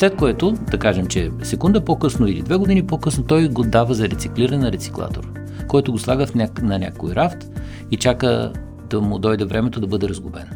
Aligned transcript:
След 0.00 0.16
което, 0.16 0.52
да 0.70 0.78
кажем, 0.78 1.06
че 1.06 1.30
секунда 1.42 1.84
по-късно 1.84 2.26
или 2.26 2.42
две 2.42 2.56
години 2.56 2.86
по-късно, 2.86 3.24
той 3.24 3.48
го 3.48 3.62
дава 3.62 3.94
за 3.94 4.08
рециклиране 4.08 4.58
на 4.58 4.72
рециклатор, 4.72 5.32
който 5.68 5.92
го 5.92 5.98
слага 5.98 6.26
в 6.26 6.34
ня... 6.34 6.48
на 6.62 6.78
някой 6.78 7.14
рафт 7.14 7.50
и 7.90 7.96
чака 7.96 8.52
да 8.90 9.00
му 9.00 9.18
дойде 9.18 9.44
времето 9.44 9.80
да 9.80 9.86
бъде 9.86 10.08
разгубен. 10.08 10.48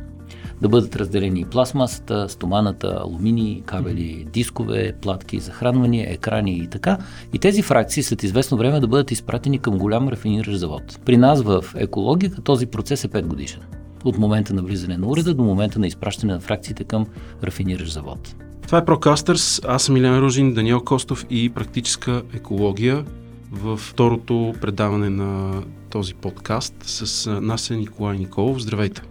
Да 0.60 0.68
бъдат 0.68 0.96
разделени 0.96 1.40
и 1.40 1.44
пластмасата, 1.44 2.28
стоманата, 2.28 2.98
алумини, 3.00 3.62
кабели, 3.66 4.26
дискове, 4.32 4.92
платки, 5.02 5.40
захранвания, 5.40 6.12
екрани 6.12 6.58
и 6.58 6.66
така. 6.66 6.98
И 7.32 7.38
тези 7.38 7.62
фракции 7.62 8.02
след 8.02 8.22
известно 8.22 8.58
време 8.58 8.80
да 8.80 8.86
бъдат 8.86 9.10
изпратени 9.10 9.58
към 9.58 9.78
голям 9.78 10.08
рафиниращ 10.08 10.58
завод. 10.58 11.00
При 11.04 11.16
нас 11.16 11.42
в 11.42 11.64
екологика 11.76 12.42
този 12.42 12.66
процес 12.66 13.04
е 13.04 13.08
5 13.08 13.22
годишен. 13.26 13.60
От 14.04 14.18
момента 14.18 14.54
на 14.54 14.62
влизане 14.62 14.98
на 14.98 15.06
уреда 15.06 15.34
до 15.34 15.42
момента 15.42 15.78
на 15.78 15.86
изпращане 15.86 16.32
на 16.32 16.40
фракциите 16.40 16.84
към 16.84 17.06
рафиниращ 17.42 17.92
завод. 17.92 18.43
Това 18.66 18.78
е 18.78 18.84
Прокастърс. 18.84 19.60
Аз 19.64 19.82
съм 19.82 19.96
Илян 19.96 20.18
Ружин, 20.18 20.54
Даниел 20.54 20.80
Костов 20.80 21.26
и 21.30 21.50
практическа 21.50 22.22
екология 22.34 23.04
във 23.52 23.80
второто 23.80 24.54
предаване 24.60 25.10
на 25.10 25.62
този 25.90 26.14
подкаст 26.14 26.74
с 26.82 27.30
нас 27.40 27.70
е 27.70 27.76
Николай 27.76 28.18
Николов. 28.18 28.62
Здравейте! 28.62 29.02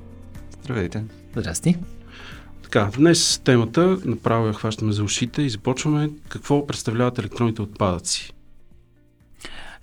Здравейте! 0.64 1.04
Здрасти! 1.36 1.76
Така, 2.64 2.90
днес 2.98 3.42
темата 3.44 3.98
направо 4.06 4.48
я 4.48 4.54
хващаме 4.54 4.92
за 4.92 5.04
ушите 5.04 5.42
и 5.42 5.50
започваме 5.50 6.10
какво 6.30 6.68
представляват 6.68 7.20
електронните 7.20 7.62
отпадъци. 7.62 8.34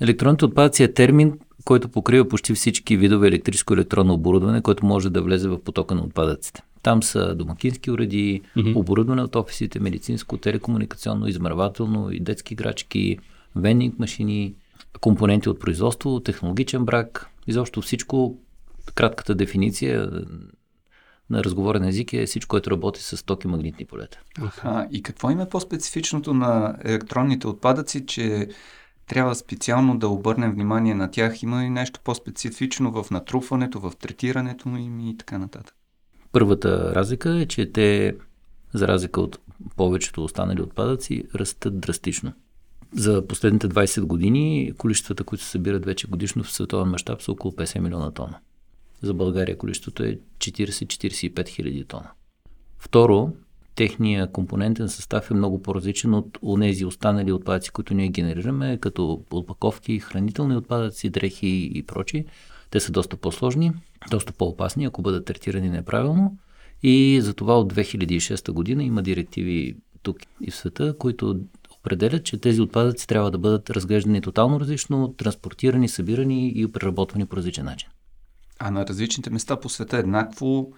Електронните 0.00 0.44
отпадъци 0.44 0.82
е 0.82 0.94
термин, 0.94 1.38
който 1.64 1.88
покрива 1.88 2.28
почти 2.28 2.54
всички 2.54 2.96
видове 2.96 3.28
електрическо 3.28 3.74
електронно 3.74 4.14
оборудване, 4.14 4.62
което 4.62 4.86
може 4.86 5.10
да 5.10 5.22
влезе 5.22 5.48
в 5.48 5.64
потока 5.64 5.94
на 5.94 6.02
отпадъците. 6.02 6.62
Там 6.82 7.02
са 7.02 7.34
домакински 7.34 7.90
уреди, 7.90 8.42
mm-hmm. 8.56 8.76
оборудване 8.76 9.22
от 9.22 9.36
офисите, 9.36 9.80
медицинско, 9.80 10.36
телекомуникационно, 10.36 11.28
измервателно 11.28 12.10
и 12.10 12.20
детски 12.20 12.54
играчки, 12.54 13.18
вендинг 13.56 13.98
машини, 13.98 14.54
компоненти 15.00 15.48
от 15.48 15.60
производство, 15.60 16.20
технологичен 16.20 16.84
брак, 16.84 17.30
изобщо 17.46 17.80
всичко, 17.80 18.38
кратката 18.94 19.34
дефиниция 19.34 20.10
на 21.30 21.44
разговорен 21.44 21.84
език 21.84 22.12
е 22.12 22.26
всичко, 22.26 22.48
което 22.48 22.70
работи 22.70 23.02
с 23.02 23.24
токи 23.24 23.48
магнитни 23.48 23.84
полета. 23.84 24.20
А, 24.62 24.86
и 24.90 25.02
какво 25.02 25.30
има 25.30 25.46
по-специфичното 25.46 26.34
на 26.34 26.76
електронните 26.84 27.46
отпадъци, 27.46 28.06
че 28.06 28.48
трябва 29.06 29.34
специално 29.34 29.98
да 29.98 30.08
обърнем 30.08 30.52
внимание 30.52 30.94
на 30.94 31.10
тях? 31.10 31.42
Има 31.42 31.62
ли 31.62 31.70
нещо 31.70 32.00
по-специфично 32.04 33.02
в 33.02 33.10
натрупването, 33.10 33.80
в 33.80 33.92
третирането 34.00 34.68
им 34.68 35.00
и 35.00 35.16
така 35.16 35.38
нататък? 35.38 35.74
Първата 36.32 36.94
разлика 36.94 37.30
е, 37.40 37.46
че 37.46 37.72
те, 37.72 38.16
за 38.74 38.88
разлика 38.88 39.20
от 39.20 39.38
повечето 39.76 40.24
останали 40.24 40.62
отпадъци, 40.62 41.24
растат 41.34 41.80
драстично. 41.80 42.32
За 42.92 43.26
последните 43.26 43.68
20 43.68 44.00
години 44.00 44.72
количествата, 44.78 45.24
които 45.24 45.44
се 45.44 45.50
събират 45.50 45.84
вече 45.84 46.06
годишно 46.06 46.42
в 46.42 46.52
световен 46.52 46.88
мащаб 46.88 47.22
са 47.22 47.32
около 47.32 47.52
50 47.54 47.78
милиона 47.78 48.10
тона. 48.10 48.38
За 49.02 49.14
България 49.14 49.58
количеството 49.58 50.02
е 50.02 50.18
40-45 50.38 51.48
хиляди 51.48 51.84
тона. 51.84 52.10
Второ, 52.78 53.32
техния 53.74 54.32
компонентен 54.32 54.88
състав 54.88 55.30
е 55.30 55.34
много 55.34 55.62
по-различен 55.62 56.14
от 56.14 56.38
тези 56.60 56.84
останали 56.84 57.32
отпадъци, 57.32 57.70
които 57.70 57.94
ние 57.94 58.08
генерираме, 58.08 58.78
като 58.78 59.22
опаковки, 59.30 59.98
хранителни 59.98 60.56
отпадъци, 60.56 61.10
дрехи 61.10 61.70
и 61.74 61.82
прочи. 61.82 62.24
Те 62.70 62.80
са 62.80 62.92
доста 62.92 63.16
по-сложни, 63.16 63.72
доста 64.10 64.32
по-опасни, 64.32 64.84
ако 64.84 65.02
бъдат 65.02 65.24
третирани 65.24 65.68
неправилно. 65.70 66.38
И 66.82 67.20
затова 67.22 67.58
от 67.58 67.74
2006 67.74 68.52
година 68.52 68.84
има 68.84 69.02
директиви 69.02 69.76
тук 70.02 70.18
и 70.40 70.50
в 70.50 70.56
света, 70.56 70.98
които 70.98 71.40
определят, 71.80 72.24
че 72.24 72.40
тези 72.40 72.60
отпадъци 72.60 73.06
трябва 73.06 73.30
да 73.30 73.38
бъдат 73.38 73.70
разглеждани 73.70 74.20
тотално 74.20 74.60
различно, 74.60 75.14
транспортирани, 75.16 75.88
събирани 75.88 76.52
и 76.56 76.72
преработвани 76.72 77.26
по 77.26 77.36
различен 77.36 77.64
начин. 77.64 77.88
А 78.58 78.70
на 78.70 78.86
различните 78.86 79.30
места 79.30 79.60
по 79.60 79.68
света 79.68 79.96
еднакво 79.96 80.72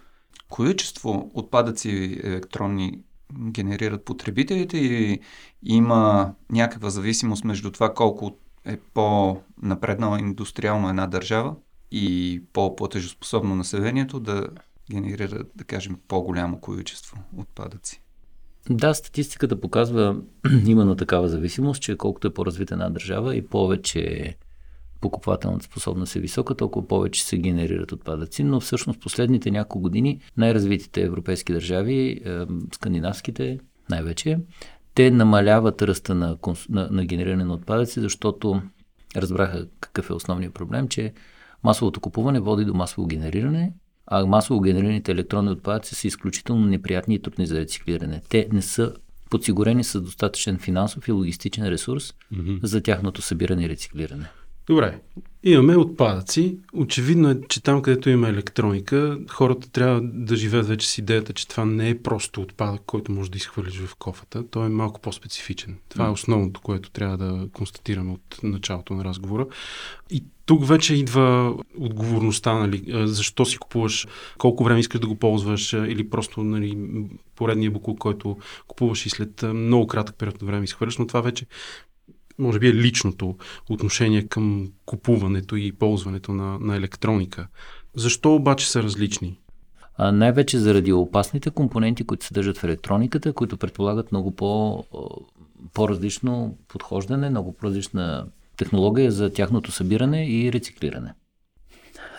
количество 0.49 1.31
отпадъци 1.35 2.21
електронни 2.25 3.01
генерират 3.41 4.05
потребителите 4.05 4.79
и 4.79 5.21
има 5.65 6.33
някаква 6.51 6.91
зависимост 6.91 7.45
между 7.45 7.71
това 7.71 7.95
колко 7.95 8.37
е 8.65 8.77
по-напреднала 8.95 10.19
индустриално 10.19 10.89
една 10.89 11.07
държава 11.07 11.55
и 11.93 12.43
по-платежоспособно 12.53 13.55
населението 13.55 14.21
да 14.21 14.49
генерира, 14.91 15.45
да 15.57 15.65
кажем, 15.65 15.99
по-голямо 16.09 16.61
количество 16.61 17.17
отпадъци. 17.37 18.03
Да, 18.71 18.95
статистиката 18.95 19.61
показва 19.61 20.17
именно 20.67 20.97
такава 20.97 21.29
зависимост, 21.29 21.83
че 21.83 21.97
колкото 21.97 22.29
е 22.29 22.35
по-развита 22.35 22.75
една 22.75 22.91
държава 22.91 23.37
и 23.37 23.47
повече 23.47 24.35
покупателната 25.01 25.65
способност 25.65 26.17
е 26.17 26.21
висока, 26.21 26.55
толкова 26.55 26.89
повече 26.89 27.25
се 27.25 27.39
генерират 27.39 27.93
отпадъци, 27.93 28.45
но 28.45 28.61
всъщност 28.61 29.01
последните 29.01 29.51
няколко 29.51 29.81
години 29.81 30.21
най-развитите 30.37 31.03
европейски 31.03 31.53
държави, 31.53 32.21
е, 32.25 32.47
скандинавските 32.75 33.59
най-вече, 33.91 34.39
те 34.95 35.11
намаляват 35.11 35.83
ръста 35.83 36.15
на, 36.15 36.37
на, 36.69 36.89
на 36.91 37.05
генериране 37.05 37.45
на 37.45 37.55
отпадъци, 37.55 38.01
защото 38.01 38.63
разбраха 39.17 39.67
какъв 39.81 40.11
е 40.11 40.13
основният 40.13 40.55
проблем, 40.55 40.89
че 40.89 41.13
масовото 41.65 42.01
купуване 42.01 42.41
води 42.41 42.65
до 42.65 42.75
масово 42.75 43.07
генериране, 43.07 43.73
а 44.07 44.27
масово 44.27 44.61
генерираните 44.61 45.13
електронни 45.13 45.51
отпадъци 45.51 45.95
са 45.95 46.07
изключително 46.07 46.67
неприятни 46.67 47.15
и 47.15 47.23
трудни 47.23 47.47
за 47.47 47.61
рециклиране. 47.61 48.23
Те 48.29 48.49
не 48.53 48.63
са 48.63 48.95
подсигурени 49.31 49.85
с 49.85 50.01
достатъчен 50.01 50.59
финансов 50.59 51.09
и 51.09 51.13
логистичен 51.13 51.69
ресурс 51.69 52.15
mm-hmm. 52.35 52.65
за 52.65 52.83
тяхното 52.83 53.23
събиране 53.23 53.65
и 53.65 53.69
рециклиране. 53.69 54.27
Добре, 54.67 55.01
имаме 55.43 55.77
отпадъци. 55.77 56.59
Очевидно 56.75 57.31
е, 57.31 57.41
че 57.49 57.63
там, 57.63 57.83
където 57.83 58.11
има 58.11 58.29
електроника, 58.29 59.19
хората 59.31 59.71
трябва 59.71 60.01
да 60.03 60.37
живеят 60.37 60.67
вече 60.67 60.89
с 60.89 60.99
идеята, 60.99 61.33
че 61.33 61.49
това 61.49 61.65
не 61.65 61.89
е 61.89 62.03
просто 62.03 62.43
отпадък, 62.43 62.83
който 62.87 63.13
може 63.13 63.31
да 63.31 63.37
изхвърлиш 63.37 63.79
в 63.79 63.97
кофата. 63.97 64.45
Той 64.51 64.67
е 64.67 64.69
малко 64.69 65.01
по-специфичен. 65.01 65.79
Това 65.89 66.07
е 66.07 66.11
основното, 66.11 66.61
което 66.61 66.91
трябва 66.91 67.17
да 67.17 67.49
констатираме 67.53 68.13
от 68.13 68.39
началото 68.43 68.95
на 68.95 69.05
разговора. 69.05 69.47
И 70.11 70.25
тук 70.47 70.67
вече 70.67 70.95
идва 70.95 71.57
отговорността, 71.79 72.55
нали, 72.55 72.85
защо 73.07 73.45
си 73.45 73.59
купуваш, 73.59 74.07
колко 74.39 74.65
време 74.65 74.81
искаш 74.81 75.01
да 75.01 75.07
го 75.07 75.15
ползваш 75.15 75.73
или 75.73 76.11
просто 76.11 76.45
нали, 76.45 76.79
поредния 77.37 77.71
буклук, 77.71 77.99
който 77.99 78.37
купуваш 78.67 79.07
и 79.07 79.11
след 79.11 79.43
много 79.43 79.87
кратък 79.87 80.17
период 80.19 80.43
на 80.43 80.47
време 80.47 80.65
изхвърляш, 80.65 80.99
но 80.99 81.07
това 81.07 81.21
вече 81.21 81.47
може 82.43 82.59
би 82.59 82.69
е 82.69 82.75
личното 82.75 83.37
отношение 83.71 84.23
към 84.29 84.73
купуването 84.87 85.57
и 85.57 85.73
ползването 85.73 86.33
на, 86.33 86.59
на 86.59 86.77
електроника. 86.77 87.49
Защо 87.97 88.35
обаче 88.35 88.71
са 88.71 88.83
различни? 88.83 89.39
А, 89.97 90.13
най-вече 90.13 90.59
заради 90.59 90.93
опасните 90.93 91.51
компоненти, 91.51 92.05
които 92.05 92.27
се 92.27 92.35
държат 92.35 92.59
в 92.59 92.65
електрониката, 92.65 93.33
които 93.33 93.57
предполагат 93.57 94.13
много 94.13 94.37
по, 94.37 94.85
по-различно 95.75 96.59
подхождане, 96.69 97.31
много 97.31 97.53
по-различна 97.53 98.27
технология 98.57 99.13
за 99.13 99.33
тяхното 99.33 99.73
събиране 99.73 100.29
и 100.29 100.53
рециклиране. 100.53 101.15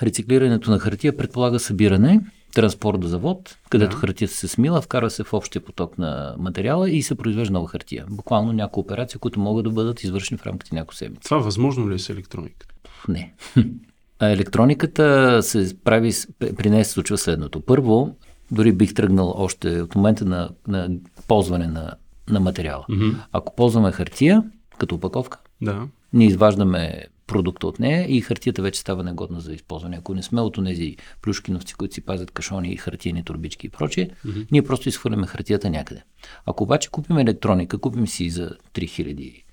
Рециклирането 0.01 0.71
на 0.71 0.79
хартия 0.79 1.17
предполага 1.17 1.59
събиране, 1.59 2.21
транспорт 2.53 2.99
до 2.99 3.07
завод, 3.07 3.57
където 3.69 3.91
да. 3.91 3.97
хартията 3.97 4.33
се 4.33 4.47
смила, 4.47 4.81
вкарва 4.81 5.09
се 5.09 5.23
в 5.23 5.33
общия 5.33 5.61
поток 5.61 5.97
на 5.97 6.35
материала 6.39 6.89
и 6.89 7.03
се 7.03 7.15
произвежда 7.15 7.53
нова 7.53 7.67
хартия. 7.67 8.05
Буквално 8.09 8.53
някои 8.53 8.81
операции, 8.81 9.19
които 9.19 9.39
могат 9.39 9.63
да 9.63 9.69
бъдат 9.69 10.03
извършени 10.03 10.37
в 10.37 10.45
рамките 10.45 10.75
на 10.75 10.79
няколко 10.79 10.95
седмици. 10.95 11.23
Това 11.23 11.37
възможно 11.37 11.89
ли 11.89 11.95
е 11.95 11.99
с 11.99 12.09
електрониката? 12.09 12.75
Не. 13.07 13.33
Електрониката 14.21 15.39
се 15.43 15.77
прави, 15.83 16.11
при 16.39 16.69
нея 16.69 16.85
се 16.85 16.91
случва 16.91 17.17
следното. 17.17 17.61
Първо, 17.61 18.15
дори 18.51 18.71
бих 18.71 18.93
тръгнал 18.93 19.33
още 19.37 19.81
от 19.81 19.95
момента 19.95 20.25
на, 20.25 20.49
на 20.67 20.89
ползване 21.27 21.67
на, 21.67 21.95
на 22.29 22.39
материала. 22.39 22.85
Mm-hmm. 22.89 23.15
Ако 23.31 23.55
ползваме 23.55 23.91
хартия 23.91 24.43
като 24.77 24.95
опаковка, 24.95 25.39
да. 25.61 25.87
ние 26.13 26.27
изваждаме 26.27 27.05
продукта 27.27 27.67
от 27.67 27.79
нея 27.79 28.05
и 28.09 28.21
хартията 28.21 28.61
вече 28.61 28.79
става 28.79 29.03
негодна 29.03 29.39
за 29.39 29.53
използване. 29.53 29.97
Ако 29.97 30.13
не 30.13 30.23
сме 30.23 30.41
от 30.41 30.65
тези 30.65 30.97
плюшкиновци, 31.21 31.73
които 31.73 31.93
си 31.93 32.01
пазят 32.01 32.31
кашони 32.31 32.71
и 32.71 32.77
хартиени 32.77 33.23
турбички 33.23 33.67
и 33.67 33.69
прочие, 33.69 34.09
mm-hmm. 34.09 34.47
ние 34.51 34.63
просто 34.63 34.89
изхвърляме 34.89 35.27
хартията 35.27 35.69
някъде. 35.69 36.03
Ако 36.45 36.63
обаче 36.63 36.89
купим 36.89 37.17
електроника, 37.17 37.77
купим 37.77 38.07
си 38.07 38.29
за 38.29 38.49
3000 38.73 39.43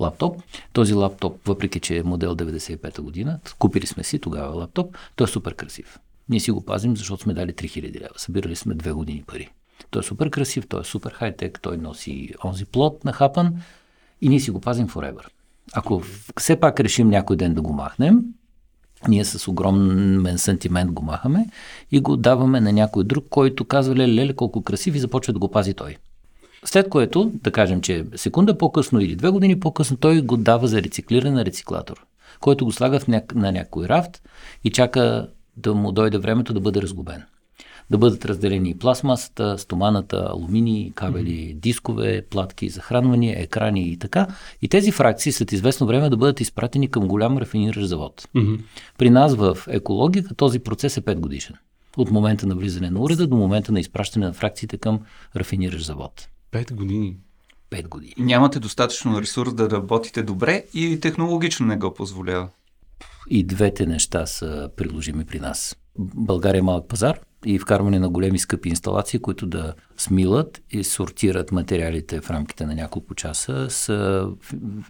лаптоп. 0.00 0.42
Този 0.72 0.94
лаптоп, 0.94 1.40
въпреки 1.46 1.80
че 1.80 1.96
е 1.96 2.02
модел 2.02 2.36
95-та 2.36 3.02
година, 3.02 3.40
купили 3.58 3.86
сме 3.86 4.04
си 4.04 4.18
тогава 4.18 4.56
лаптоп, 4.56 4.96
той 5.16 5.24
е 5.24 5.28
супер 5.28 5.54
красив. 5.54 5.98
Ние 6.28 6.40
си 6.40 6.50
го 6.50 6.64
пазим, 6.64 6.96
защото 6.96 7.22
сме 7.22 7.34
дали 7.34 7.52
3000 7.52 8.00
лева. 8.00 8.14
Събирали 8.16 8.56
сме 8.56 8.74
две 8.74 8.92
години 8.92 9.22
пари. 9.26 9.48
Той 9.90 10.00
е 10.00 10.02
супер 10.02 10.30
красив, 10.30 10.66
той 10.68 10.80
е 10.80 10.84
супер 10.84 11.10
хай-тек, 11.10 11.58
той 11.62 11.76
носи 11.76 12.34
онзи 12.44 12.64
плод 12.64 13.04
на 13.04 13.12
хапан 13.12 13.54
и 14.20 14.28
ние 14.28 14.40
си 14.40 14.50
го 14.50 14.60
пазим 14.60 14.88
forever. 14.88 15.24
Ако 15.74 16.02
все 16.38 16.60
пак 16.60 16.80
решим 16.80 17.08
някой 17.08 17.36
ден 17.36 17.54
да 17.54 17.62
го 17.62 17.72
махнем, 17.72 18.24
ние 19.08 19.24
с 19.24 19.48
огромен 19.48 20.38
сантимент 20.38 20.92
го 20.92 21.02
махаме 21.02 21.46
и 21.90 22.00
го 22.00 22.16
даваме 22.16 22.60
на 22.60 22.72
някой 22.72 23.04
друг, 23.04 23.26
който 23.30 23.64
казва, 23.64 23.94
леле, 23.94 24.14
леле, 24.14 24.36
колко 24.36 24.62
красив 24.62 24.94
и 24.94 24.98
започва 24.98 25.32
да 25.32 25.38
го 25.38 25.50
пази 25.50 25.74
той. 25.74 25.96
След 26.64 26.88
което, 26.88 27.30
да 27.34 27.52
кажем, 27.52 27.80
че 27.80 28.06
секунда 28.16 28.58
по-късно 28.58 29.00
или 29.00 29.16
две 29.16 29.30
години 29.30 29.60
по-късно, 29.60 29.96
той 29.96 30.22
го 30.22 30.36
дава 30.36 30.68
за 30.68 30.82
рециклиране 30.82 31.30
на 31.30 31.44
рециклатор, 31.44 32.06
който 32.40 32.64
го 32.64 32.72
слага 32.72 33.00
в 33.00 33.08
ня... 33.08 33.22
на 33.34 33.52
някой 33.52 33.88
рафт 33.88 34.22
и 34.64 34.70
чака 34.70 35.28
да 35.56 35.74
му 35.74 35.92
дойде 35.92 36.18
времето 36.18 36.54
да 36.54 36.60
бъде 36.60 36.82
разгубен. 36.82 37.22
Да 37.90 37.98
бъдат 37.98 38.24
разделени 38.24 38.78
пластмасата, 38.78 39.58
стоманата, 39.58 40.26
алумини, 40.30 40.92
кабели, 40.94 41.30
mm-hmm. 41.30 41.54
дискове, 41.54 42.22
платки, 42.30 42.68
захранвания, 42.68 43.42
екрани 43.42 43.88
и 43.88 43.96
така. 43.96 44.26
И 44.62 44.68
тези 44.68 44.92
фракции 44.92 45.32
след 45.32 45.52
известно 45.52 45.86
време 45.86 46.10
да 46.10 46.16
бъдат 46.16 46.40
изпратени 46.40 46.90
към 46.90 47.08
голям 47.08 47.38
рафиниращ 47.38 47.88
завод. 47.88 48.28
Mm-hmm. 48.36 48.60
При 48.98 49.10
нас 49.10 49.34
в 49.34 49.58
екологика 49.68 50.34
този 50.34 50.58
процес 50.58 50.96
е 50.96 51.02
5 51.02 51.14
годишен. 51.14 51.56
От 51.96 52.10
момента 52.10 52.46
на 52.46 52.54
влизане 52.54 52.90
на 52.90 53.00
уреда 53.00 53.26
до 53.26 53.36
момента 53.36 53.72
на 53.72 53.80
изпращане 53.80 54.26
на 54.26 54.32
фракциите 54.32 54.78
към 54.78 55.00
рафиниращ 55.36 55.86
завод. 55.86 56.28
Пет 56.50 56.74
години. 56.74 57.16
Пет 57.70 57.88
години. 57.88 58.14
Нямате 58.18 58.60
достатъчно 58.60 59.20
ресурс 59.20 59.54
да 59.54 59.70
работите 59.70 60.22
добре 60.22 60.64
и 60.74 61.00
технологично 61.00 61.66
не 61.66 61.76
го 61.76 61.94
позволява. 61.94 62.48
И 63.30 63.44
двете 63.44 63.86
неща 63.86 64.26
са 64.26 64.70
приложими 64.76 65.24
при 65.24 65.40
нас. 65.40 65.76
България 65.98 66.58
е 66.58 66.62
малък 66.62 66.88
пазар 66.88 67.20
и 67.44 67.58
вкарване 67.58 67.98
на 67.98 68.08
големи 68.08 68.38
скъпи 68.38 68.68
инсталации, 68.68 69.18
които 69.18 69.46
да 69.46 69.74
смилат 69.96 70.62
и 70.70 70.84
сортират 70.84 71.52
материалите 71.52 72.20
в 72.20 72.30
рамките 72.30 72.66
на 72.66 72.74
няколко 72.74 73.14
часа, 73.14 73.70
са 73.70 74.28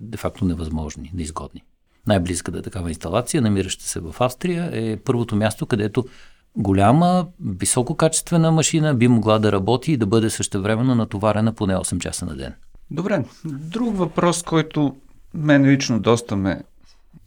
де-факто 0.00 0.44
невъзможни, 0.44 1.10
неизгодни. 1.14 1.62
Най-близката 2.06 2.56
да 2.56 2.62
такава 2.62 2.88
инсталация, 2.88 3.42
намираща 3.42 3.84
се 3.84 4.00
в 4.00 4.14
Австрия, 4.20 4.70
е 4.72 4.96
първото 4.96 5.36
място, 5.36 5.66
където 5.66 6.04
голяма, 6.56 7.26
висококачествена 7.44 8.52
машина 8.52 8.94
би 8.94 9.08
могла 9.08 9.38
да 9.38 9.52
работи 9.52 9.92
и 9.92 9.96
да 9.96 10.06
бъде 10.06 10.30
същевременно 10.30 10.94
натоварена 10.94 11.52
поне 11.52 11.74
8 11.74 11.98
часа 11.98 12.26
на 12.26 12.36
ден. 12.36 12.54
Добре. 12.90 13.24
Друг 13.44 13.96
въпрос, 13.96 14.42
който 14.42 14.96
мен 15.34 15.66
лично 15.66 16.00
доста 16.00 16.36
ме 16.36 16.62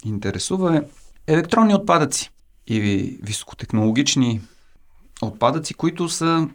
интересува 0.05 0.77
е 0.77 0.81
електронни 1.33 1.75
отпадъци 1.75 2.31
и 2.67 2.79
високотехнологични 3.23 4.41
отпадъци, 5.21 5.73
които 5.73 6.09
са 6.09 6.47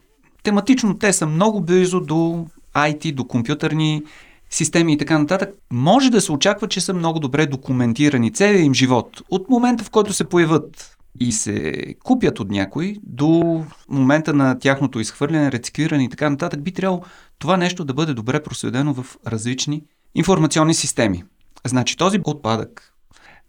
тематично, 0.43 0.99
те 0.99 1.13
са 1.13 1.27
много 1.27 1.61
близо 1.61 2.01
до 2.01 2.47
IT, 2.75 3.15
до 3.15 3.25
компютърни 3.25 4.03
системи 4.51 4.93
и 4.93 4.99
така 4.99 5.19
нататък, 5.19 5.55
може 5.73 6.11
да 6.11 6.21
се 6.21 6.33
очаква, 6.33 6.69
че 6.69 6.81
са 6.81 6.95
много 6.95 7.19
добре 7.19 7.47
документирани 7.47 8.33
целият 8.33 8.67
им 8.67 8.75
живот. 8.75 9.23
От 9.31 9.49
момента, 9.49 9.85
в 9.85 9.91
който 9.91 10.13
се 10.13 10.25
появят 10.25 10.97
и 11.21 11.33
се 11.33 11.85
купят 12.05 12.41
от 12.41 12.51
някой, 12.51 12.97
до 13.03 13.65
момента 13.89 14.35
на 14.35 14.59
тяхното 14.59 15.01
изхвърляне, 15.01 15.53
рециклиране 15.53 16.05
и 16.05 16.09
така 16.09 16.31
нататък, 16.31 16.63
би 16.63 16.73
трябвало 16.73 17.03
това 17.39 17.57
нещо 17.57 17.85
да 17.85 17.95
бъде 17.95 18.15
добре 18.15 18.43
проследено 18.43 18.95
в 18.95 19.17
различни 19.27 19.83
информационни 20.15 20.75
системи. 20.75 21.25
Значи 21.67 21.97
този 21.97 22.21
отпадък 22.25 22.95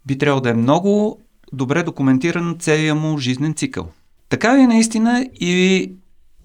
би 0.06 0.18
трябвало 0.18 0.42
да 0.42 0.50
е 0.50 0.54
много 0.54 1.22
добре 1.54 1.84
документиран 1.84 2.56
целият 2.60 2.98
му 2.98 3.18
жизнен 3.18 3.54
цикъл. 3.54 3.92
Така 4.30 4.58
ли 4.58 4.68
наистина 4.68 5.26
или 5.40 5.94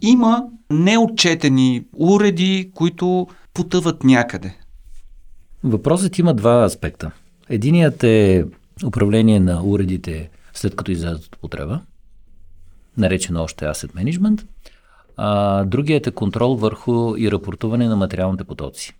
има 0.00 0.44
неотчетени 0.70 1.84
уреди, 1.92 2.70
които 2.74 3.26
потъват 3.54 4.04
някъде? 4.04 4.56
Въпросът 5.64 6.18
има 6.18 6.34
два 6.34 6.64
аспекта. 6.64 7.10
Единият 7.48 8.04
е 8.04 8.44
управление 8.86 9.40
на 9.40 9.64
уредите 9.64 10.30
след 10.54 10.76
като 10.76 10.90
излязат 10.90 11.24
от 11.24 11.36
употреба, 11.36 11.80
наречено 12.96 13.42
още 13.42 13.64
Asset 13.64 13.94
Management. 13.94 14.46
А, 15.16 15.64
другият 15.64 16.06
е 16.06 16.10
контрол 16.10 16.56
върху 16.56 17.16
и 17.16 17.30
рапортуване 17.30 17.88
на 17.88 17.96
материалните 17.96 18.44
потоци. 18.44 18.94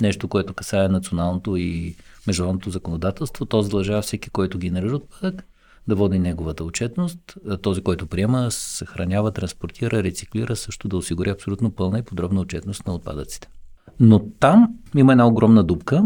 Нещо, 0.00 0.28
което 0.28 0.54
касае 0.54 0.88
националното 0.88 1.56
и 1.56 1.96
международното 2.26 2.70
законодателство. 2.70 3.46
То 3.46 3.62
задължава 3.62 4.02
всеки, 4.02 4.30
който 4.30 4.58
генерира 4.58 4.96
отпадък, 4.96 5.44
да 5.88 5.94
води 5.94 6.18
неговата 6.18 6.64
отчетност. 6.64 7.18
Този, 7.62 7.82
който 7.82 8.06
приема, 8.06 8.50
съхранява, 8.50 9.30
транспортира, 9.30 10.02
рециклира, 10.02 10.56
също 10.56 10.88
да 10.88 10.96
осигури 10.96 11.30
абсолютно 11.30 11.70
пълна 11.70 11.98
и 11.98 12.02
подробна 12.02 12.40
отчетност 12.40 12.86
на 12.86 12.94
отпадъците. 12.94 13.48
Но 14.00 14.18
там 14.40 14.68
има 14.96 15.12
една 15.12 15.26
огромна 15.26 15.64
дупка, 15.64 16.04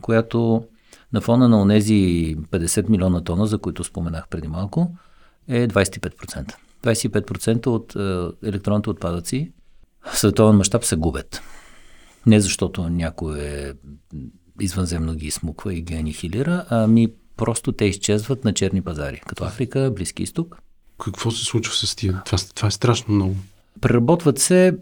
която 0.00 0.64
на 1.12 1.20
фона 1.20 1.48
на 1.48 1.60
онези 1.60 1.94
50 2.36 2.88
милиона 2.88 3.24
тона, 3.24 3.46
за 3.46 3.58
които 3.58 3.84
споменах 3.84 4.28
преди 4.28 4.48
малко, 4.48 4.96
е 5.48 5.68
25%. 5.68 6.54
25% 6.82 7.66
от 7.66 7.96
е, 7.96 8.48
електронните 8.48 8.90
отпадъци 8.90 9.52
в 10.12 10.18
световен 10.18 10.56
мащаб 10.56 10.84
се 10.84 10.96
губят. 10.96 11.40
Не 12.26 12.40
защото 12.40 12.88
някой 12.88 13.40
е 13.40 13.72
извънземно 14.60 15.14
ги 15.14 15.30
смуква 15.30 15.74
и 15.74 15.82
ги 15.82 15.94
анихилира, 15.94 16.66
ами 16.70 17.08
просто 17.36 17.72
те 17.72 17.84
изчезват 17.84 18.44
на 18.44 18.54
черни 18.54 18.82
пазари, 18.82 19.20
като 19.26 19.44
Африка, 19.44 19.92
Близки 19.94 20.22
изток. 20.22 20.58
Какво 21.04 21.30
се 21.30 21.44
случва 21.44 21.74
с 21.74 21.96
тия? 21.96 22.22
Това, 22.24 22.38
това 22.54 22.68
е 22.68 22.70
страшно 22.70 23.14
много. 23.14 23.36
Преработват 23.80 24.38
се, 24.38 24.78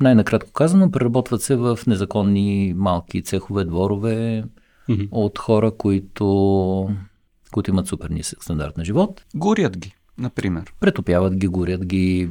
най-накратко 0.00 0.52
казано, 0.52 0.90
преработват 0.90 1.42
се 1.42 1.56
в 1.56 1.78
незаконни 1.86 2.74
малки 2.76 3.22
цехове, 3.22 3.64
дворове, 3.64 4.44
mm-hmm. 4.88 5.08
от 5.10 5.38
хора, 5.38 5.70
които, 5.70 6.90
които 7.52 7.70
имат 7.70 7.86
супер 7.86 8.10
нисък 8.10 8.44
стандарт 8.44 8.76
на 8.76 8.84
живот. 8.84 9.24
Горят 9.34 9.78
ги, 9.78 9.94
например. 10.18 10.74
Претопяват 10.80 11.36
ги, 11.36 11.48
горят 11.48 11.86
ги, 11.86 12.28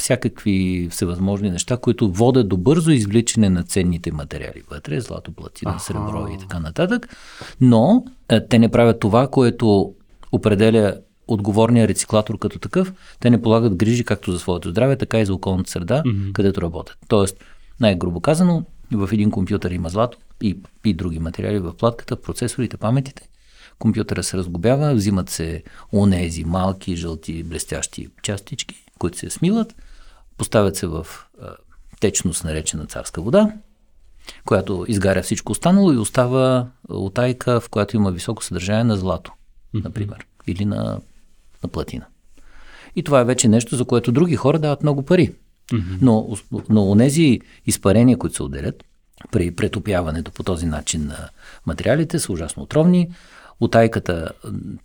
всякакви 0.00 0.88
всевъзможни 0.90 1.50
неща, 1.50 1.76
които 1.76 2.12
водят 2.12 2.48
до 2.48 2.56
бързо 2.56 2.90
извличане 2.90 3.50
на 3.50 3.62
ценните 3.62 4.12
материали 4.12 4.62
вътре, 4.70 5.00
злато, 5.00 5.32
платина, 5.32 5.78
сребро 5.78 6.28
и 6.34 6.38
така 6.38 6.58
нататък. 6.58 7.16
Но 7.60 8.04
е, 8.28 8.46
те 8.46 8.58
не 8.58 8.70
правят 8.70 9.00
това, 9.00 9.28
което 9.28 9.94
определя 10.32 10.96
отговорния 11.28 11.88
рециклатор 11.88 12.38
като 12.38 12.58
такъв. 12.58 12.92
Те 13.20 13.30
не 13.30 13.42
полагат 13.42 13.76
грижи 13.76 14.04
както 14.04 14.32
за 14.32 14.38
своето 14.38 14.70
здраве, 14.70 14.96
така 14.96 15.20
и 15.20 15.26
за 15.26 15.34
околната 15.34 15.70
среда, 15.70 16.02
mm-hmm. 16.06 16.32
където 16.32 16.62
работят. 16.62 16.96
Тоест, 17.08 17.36
най-грубо 17.80 18.20
казано, 18.20 18.64
в 18.92 19.08
един 19.12 19.30
компютър 19.30 19.70
има 19.70 19.88
злато 19.88 20.18
и, 20.42 20.58
и 20.84 20.94
други 20.94 21.18
материали 21.18 21.58
в 21.58 21.74
платката, 21.76 22.16
процесорите, 22.16 22.76
паметите. 22.76 23.28
Компютъра 23.78 24.22
се 24.22 24.36
разгубява, 24.36 24.94
взимат 24.94 25.30
се 25.30 25.62
онези 25.92 26.44
малки, 26.44 26.96
жълти, 26.96 27.42
блестящи 27.42 28.08
частички, 28.22 28.84
които 29.02 29.18
се 29.18 29.30
смилат, 29.30 29.74
поставят 30.36 30.76
се 30.76 30.86
в 30.86 31.06
течност, 32.00 32.44
наречена 32.44 32.86
царска 32.86 33.22
вода, 33.22 33.52
която 34.44 34.84
изгаря 34.88 35.22
всичко 35.22 35.52
останало 35.52 35.92
и 35.92 35.96
остава 35.96 36.66
отайка, 36.88 37.60
в 37.60 37.68
която 37.68 37.96
има 37.96 38.10
високо 38.10 38.44
съдържание 38.44 38.84
на 38.84 38.96
злато, 38.96 39.32
mm-hmm. 39.32 39.84
например, 39.84 40.26
или 40.46 40.64
на, 40.64 41.00
на 41.62 41.68
платина. 41.68 42.06
И 42.96 43.02
това 43.02 43.20
е 43.20 43.24
вече 43.24 43.48
нещо, 43.48 43.76
за 43.76 43.84
което 43.84 44.12
други 44.12 44.36
хора 44.36 44.58
дават 44.58 44.82
много 44.82 45.02
пари. 45.02 45.34
Mm-hmm. 45.72 45.98
Но, 46.00 46.36
но 46.68 46.90
онези 46.90 47.40
изпарения, 47.66 48.18
които 48.18 48.36
се 48.36 48.42
отделят 48.42 48.84
при 49.30 49.50
претопяването 49.50 50.30
по 50.30 50.42
този 50.42 50.66
начин 50.66 51.06
на 51.06 51.28
материалите, 51.66 52.18
са 52.18 52.32
ужасно 52.32 52.62
отровни. 52.62 53.10
Отайката, 53.60 54.28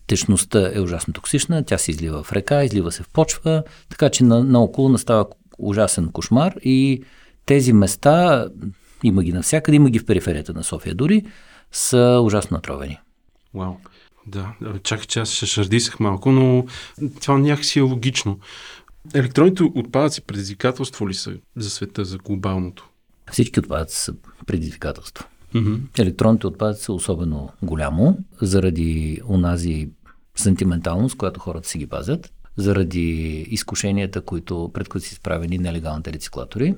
течността 0.07 0.71
е 0.73 0.79
ужасно 0.79 1.13
токсична, 1.13 1.65
тя 1.65 1.77
се 1.77 1.91
излива 1.91 2.23
в 2.23 2.31
река, 2.31 2.63
излива 2.63 2.91
се 2.91 3.03
в 3.03 3.09
почва, 3.09 3.63
така 3.89 4.09
че 4.09 4.23
на, 4.23 4.43
наоколо 4.43 4.89
настава 4.89 5.25
ужасен 5.57 6.11
кошмар 6.11 6.53
и 6.63 7.03
тези 7.45 7.73
места, 7.73 8.47
има 9.03 9.23
ги 9.23 9.33
навсякъде, 9.33 9.75
има 9.75 9.89
ги 9.89 9.99
в 9.99 10.05
периферията 10.05 10.53
на 10.53 10.63
София 10.63 10.95
дори, 10.95 11.25
са 11.71 12.21
ужасно 12.23 12.55
натровени. 12.55 12.99
Вау. 13.53 13.73
Да, 14.27 14.53
чакай, 14.83 15.05
че 15.05 15.19
аз 15.19 15.31
ще 15.31 15.45
шардисах 15.45 15.99
малко, 15.99 16.31
но 16.31 16.65
това 17.21 17.37
някакси 17.37 17.79
е 17.79 17.81
логично. 17.81 18.39
Електронните 19.13 19.63
отпадъци 19.63 20.21
предизвикателство 20.21 21.09
ли 21.09 21.13
са 21.13 21.33
за 21.55 21.69
света, 21.69 22.05
за 22.05 22.17
глобалното? 22.17 22.89
Всички 23.31 23.59
отпадъци 23.59 23.97
са 23.97 24.13
предизвикателство. 24.45 25.27
Електронните 25.99 26.47
отпадъци 26.47 26.83
са 26.83 26.93
особено 26.93 27.49
голямо, 27.63 28.17
заради 28.41 29.21
онази 29.29 29.89
сентименталност, 30.35 31.17
която 31.17 31.39
хората 31.39 31.67
си 31.69 31.77
ги 31.77 31.87
пазят, 31.87 32.33
заради 32.57 33.39
изкушенията, 33.49 34.21
които, 34.21 34.71
пред 34.73 34.87
които 34.87 35.07
са 35.07 35.11
изправени 35.13 35.57
нелегалните 35.57 36.13
рециклатори, 36.13 36.75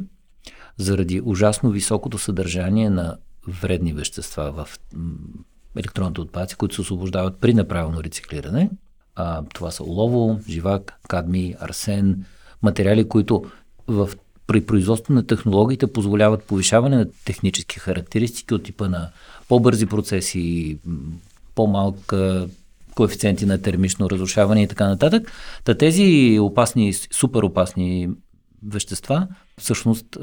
заради 0.78 1.22
ужасно 1.26 1.70
високото 1.70 2.18
съдържание 2.18 2.90
на 2.90 3.18
вредни 3.48 3.94
вещества 3.94 4.52
в 4.52 4.80
електронните 5.76 6.22
отпадъци, 6.22 6.56
които 6.56 6.76
се 6.76 6.82
освобождават 6.82 7.38
при 7.40 7.54
неправилно 7.54 8.04
рециклиране. 8.04 8.70
А, 9.16 9.44
това 9.54 9.72
са 9.72 9.84
олово, 9.84 10.40
живак, 10.50 10.94
кадми, 11.08 11.56
арсен, 11.60 12.26
материали, 12.62 13.08
които 13.08 13.44
в 13.88 14.10
при 14.50 14.66
производство 14.66 15.14
на 15.14 15.28
технологиите 15.28 15.94
позволяват 15.94 16.44
повишаване 16.44 16.98
на 16.98 17.08
технически 17.26 17.80
характеристики 17.80 18.54
от 18.54 18.64
типа 18.64 18.88
на 18.90 19.10
по-бързи 19.48 19.86
процеси, 19.86 20.78
по-малка 21.56 22.48
коефициенти 22.96 23.46
на 23.46 23.62
термично 23.62 24.10
разрушаване 24.10 24.64
и 24.64 24.68
така 24.68 24.88
нататък. 24.88 25.32
Та 25.64 25.78
тези 25.78 26.38
опасни, 26.42 26.94
супер 26.94 27.44
опасни 27.44 28.10
вещества 28.68 29.28
всъщност 29.60 30.18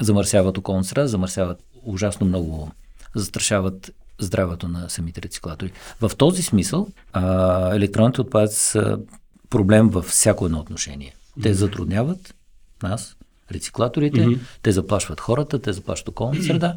замърсяват 0.00 0.58
околната 0.58 0.88
среда, 0.88 1.06
замърсяват 1.06 1.58
ужасно 1.82 2.26
много, 2.26 2.70
застрашават 3.14 3.94
здравето 4.20 4.68
на 4.68 4.90
самите 4.90 5.22
рециклатори. 5.22 5.72
В 6.00 6.12
този 6.16 6.42
смисъл 6.42 6.88
а, 7.12 7.74
електронните 7.76 8.20
отпадъци 8.20 8.60
са 8.60 8.98
проблем 9.50 9.88
във 9.88 10.04
всяко 10.04 10.46
едно 10.46 10.58
отношение. 10.58 11.14
Те 11.42 11.54
затрудняват 11.54 12.34
нас, 12.82 13.16
рециклаторите, 13.52 14.20
mm-hmm. 14.20 14.38
те 14.62 14.72
заплашват 14.72 15.20
хората, 15.20 15.58
те 15.58 15.72
заплашват 15.72 16.08
околната 16.08 16.42
среда. 16.42 16.74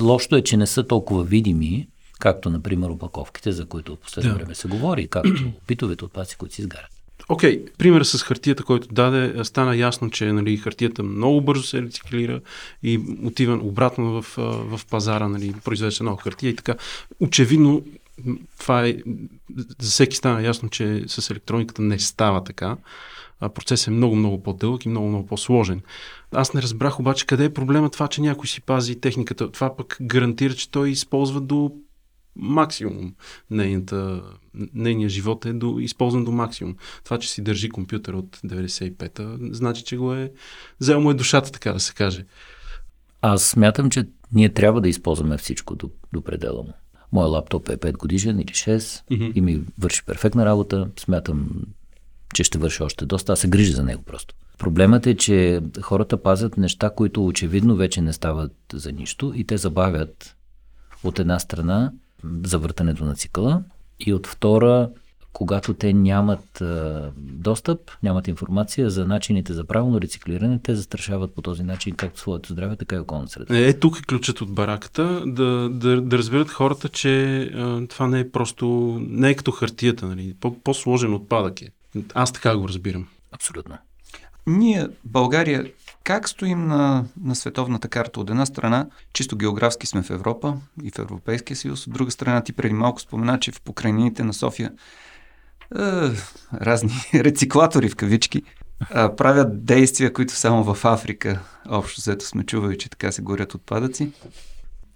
Лошото 0.00 0.36
е, 0.36 0.42
че 0.42 0.56
не 0.56 0.66
са 0.66 0.86
толкова 0.86 1.24
видими, 1.24 1.88
както, 2.18 2.50
например, 2.50 2.88
опаковките, 2.88 3.52
за 3.52 3.66
които 3.66 3.96
в 3.96 3.98
последно 3.98 4.32
да. 4.32 4.38
време 4.38 4.54
се 4.54 4.68
говори, 4.68 5.08
както 5.08 5.52
битовите 5.68 6.04
отпадъци, 6.04 6.36
които 6.36 6.54
се 6.54 6.62
изгарят. 6.62 6.90
Окей, 7.28 7.64
okay, 7.64 7.76
пример 7.78 8.02
с 8.02 8.22
хартията, 8.22 8.64
който 8.64 8.88
даде, 8.88 9.44
стана 9.44 9.76
ясно, 9.76 10.10
че 10.10 10.32
нали, 10.32 10.56
хартията 10.56 11.02
много 11.02 11.40
бързо 11.40 11.62
се 11.62 11.82
рециклира 11.82 12.40
и 12.82 13.00
отива 13.24 13.54
обратно 13.54 14.22
в, 14.22 14.34
в 14.36 14.80
пазара, 14.90 15.28
нали, 15.28 15.54
произвежда 15.64 16.04
нова 16.04 16.22
хартия 16.22 16.50
и 16.50 16.56
така. 16.56 16.74
Очевидно, 17.20 17.82
това 18.58 18.86
е, 18.86 18.96
за 19.78 19.90
всеки 19.90 20.16
стана 20.16 20.42
ясно, 20.42 20.68
че 20.68 21.04
с 21.06 21.30
електрониката 21.30 21.82
не 21.82 21.98
става 21.98 22.44
така. 22.44 22.76
Процесът 23.54 23.88
е 23.88 23.90
много, 23.90 24.16
много 24.16 24.42
по-дълъг 24.42 24.84
и 24.84 24.88
много, 24.88 25.08
много 25.08 25.26
по-сложен. 25.26 25.80
Аз 26.32 26.54
не 26.54 26.62
разбрах 26.62 27.00
обаче 27.00 27.26
къде 27.26 27.44
е 27.44 27.52
проблема 27.52 27.90
това, 27.90 28.08
че 28.08 28.20
някой 28.20 28.46
си 28.46 28.60
пази 28.60 29.00
техниката. 29.00 29.52
Това 29.52 29.76
пък 29.76 29.98
гарантира, 30.00 30.54
че 30.54 30.70
той 30.70 30.90
използва 30.90 31.40
до 31.40 31.72
максимум 32.36 33.14
нейната, 33.50 34.22
нейният 34.74 35.12
живот 35.12 35.46
е 35.46 35.52
до, 35.52 35.78
използван 35.78 36.24
до 36.24 36.32
максимум. 36.32 36.76
Това, 37.04 37.18
че 37.18 37.30
си 37.30 37.42
държи 37.42 37.68
компютър 37.68 38.14
от 38.14 38.36
95-та, 38.36 39.36
значи, 39.40 39.84
че 39.84 39.96
го 39.96 40.14
е 40.14 40.32
взел 40.80 41.00
му 41.00 41.10
е 41.10 41.14
душата, 41.14 41.52
така 41.52 41.72
да 41.72 41.80
се 41.80 41.94
каже. 41.94 42.24
Аз 43.22 43.44
смятам, 43.44 43.90
че 43.90 44.08
ние 44.32 44.48
трябва 44.52 44.80
да 44.80 44.88
използваме 44.88 45.38
всичко 45.38 45.74
до, 45.74 45.90
до 46.12 46.22
предела 46.22 46.62
му. 46.62 46.72
Моя 47.12 47.28
лаптоп 47.28 47.68
е 47.68 47.76
5 47.76 47.96
годишен 47.96 48.40
или 48.40 48.52
6 48.52 48.78
mm-hmm. 48.78 49.32
и 49.34 49.40
ми 49.40 49.62
върши 49.78 50.04
перфектна 50.04 50.46
работа. 50.46 50.88
Смятам, 50.98 51.50
че 52.34 52.44
ще 52.44 52.58
върши 52.58 52.82
още 52.82 53.06
доста. 53.06 53.32
Аз 53.32 53.40
се 53.40 53.48
грижа 53.48 53.72
за 53.72 53.82
него 53.82 54.02
просто. 54.02 54.34
Проблемът 54.58 55.06
е, 55.06 55.16
че 55.16 55.60
хората 55.82 56.22
пазят 56.22 56.56
неща, 56.56 56.90
които 56.90 57.26
очевидно 57.26 57.76
вече 57.76 58.00
не 58.00 58.12
стават 58.12 58.52
за 58.72 58.92
нищо 58.92 59.32
и 59.36 59.44
те 59.44 59.56
забавят 59.56 60.36
от 61.04 61.18
една 61.18 61.38
страна 61.38 61.92
завъртането 62.44 63.04
на 63.04 63.14
цикъла 63.14 63.62
и 64.00 64.14
от 64.14 64.26
втора, 64.26 64.90
когато 65.36 65.74
те 65.74 65.92
нямат 65.92 66.60
а, 66.60 67.10
достъп, 67.16 67.90
нямат 68.02 68.28
информация 68.28 68.90
за 68.90 69.06
начините 69.06 69.52
за 69.52 69.64
правилно 69.64 70.00
рециклиране, 70.00 70.60
те 70.62 70.74
застрашават 70.74 71.34
по 71.34 71.42
този 71.42 71.62
начин 71.62 71.94
както 71.94 72.20
своето 72.20 72.52
здраве, 72.52 72.76
така 72.76 72.96
и 72.96 72.98
околната 72.98 73.32
среда. 73.32 73.58
Е, 73.58 73.72
тук 73.72 73.98
е 73.98 74.02
ключът 74.02 74.40
от 74.40 74.54
бараката, 74.54 75.22
да, 75.26 75.68
да, 75.68 76.00
да 76.00 76.18
разберат 76.18 76.50
хората, 76.50 76.88
че 76.88 77.42
а, 77.42 77.86
това 77.86 78.06
не 78.06 78.20
е 78.20 78.30
просто, 78.30 78.96
не 79.00 79.30
е 79.30 79.34
като 79.34 79.50
хартията, 79.50 80.06
нали? 80.06 80.36
По, 80.40 80.58
по-сложен 80.60 81.14
отпадък 81.14 81.62
е. 81.62 81.68
Аз 82.14 82.32
така 82.32 82.56
го 82.56 82.68
разбирам. 82.68 83.08
Абсолютно. 83.32 83.78
Ние, 84.46 84.88
България, 85.04 85.72
как 86.04 86.28
стоим 86.28 86.66
на, 86.66 87.04
на 87.22 87.34
световната 87.34 87.88
карта? 87.88 88.20
От 88.20 88.30
една 88.30 88.46
страна, 88.46 88.86
чисто 89.12 89.36
географски 89.36 89.86
сме 89.86 90.02
в 90.02 90.10
Европа 90.10 90.56
и 90.82 90.90
в 90.90 90.98
Европейския 90.98 91.56
съюз, 91.56 91.86
от 91.86 91.92
друга 91.92 92.10
страна, 92.10 92.40
ти 92.40 92.52
преди 92.52 92.74
малко 92.74 93.00
спомена, 93.00 93.40
че 93.40 93.52
в 93.52 93.60
покрайнините 93.60 94.24
на 94.24 94.34
София 94.34 94.72
разни 96.54 96.90
рециклатори 97.14 97.88
в 97.88 97.96
кавички 97.96 98.42
е, 98.90 99.16
правят 99.16 99.64
действия, 99.64 100.12
които 100.12 100.34
само 100.34 100.74
в 100.74 100.84
Африка 100.84 101.40
общо 101.68 102.00
взето 102.00 102.26
сме 102.26 102.44
чували, 102.44 102.78
че 102.78 102.88
така 102.88 103.12
се 103.12 103.22
горят 103.22 103.54
отпадъци. 103.54 104.12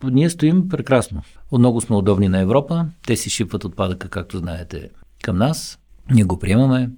Ние 0.05 0.31
стоим 0.31 0.69
прекрасно. 0.69 1.23
Много 1.53 1.81
сме 1.81 1.97
удобни 1.97 2.29
на 2.29 2.41
Европа. 2.41 2.87
Те 3.07 3.17
си 3.17 3.31
шипват 3.31 3.65
отпадъка, 3.65 4.09
както 4.09 4.39
знаете, 4.39 4.91
към 5.23 5.37
нас. 5.37 5.79
Ние 6.11 6.25
го 6.25 6.39
приемаме 6.39 6.91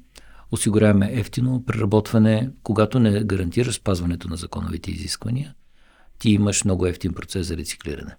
осигуряваме 0.53 1.11
ефтино 1.13 1.65
преработване, 1.65 2.51
когато 2.63 2.99
не 2.99 3.25
гарантираш 3.25 3.75
спазването 3.75 4.29
на 4.29 4.37
законовите 4.37 4.91
изисквания, 4.91 5.55
ти 6.19 6.31
имаш 6.31 6.65
много 6.65 6.87
ефтин 6.87 7.13
процес 7.13 7.47
за 7.47 7.57
рециклиране. 7.57 8.17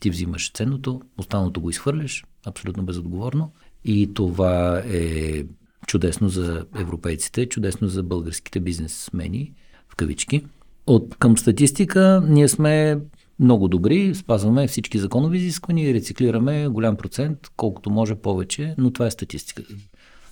Ти 0.00 0.10
взимаш 0.10 0.52
ценното, 0.52 1.02
останалото 1.18 1.60
го 1.60 1.70
изхвърляш, 1.70 2.24
абсолютно 2.46 2.82
безотговорно 2.82 3.52
и 3.84 4.14
това 4.14 4.82
е 4.86 5.44
чудесно 5.86 6.28
за 6.28 6.64
европейците, 6.76 7.46
чудесно 7.46 7.88
за 7.88 8.02
българските 8.02 8.60
бизнесмени, 8.60 9.52
в 9.88 9.96
кавички. 9.96 10.44
От 10.86 11.16
към 11.18 11.38
статистика 11.38 12.22
ние 12.28 12.48
сме 12.48 12.98
много 13.38 13.68
добри, 13.68 14.14
спазваме 14.14 14.66
всички 14.66 14.98
законови 14.98 15.38
изисквания 15.38 15.90
и 15.90 15.94
рециклираме 15.94 16.68
голям 16.68 16.96
процент, 16.96 17.38
колкото 17.56 17.90
може 17.90 18.14
повече, 18.14 18.74
но 18.78 18.90
това 18.90 19.06
е 19.06 19.10
статистика. 19.10 19.62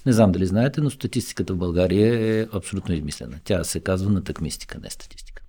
Не 0.06 0.12
знам 0.12 0.32
дали 0.32 0.46
знаете, 0.46 0.80
но 0.80 0.90
статистиката 0.90 1.54
в 1.54 1.58
България 1.58 2.40
е 2.40 2.46
абсолютно 2.52 2.94
измислена. 2.94 3.36
Тя 3.44 3.64
се 3.64 3.80
казва 3.80 4.10
на 4.10 4.24
такмистика, 4.24 4.78
не 4.82 4.90
статистика. 4.90 5.42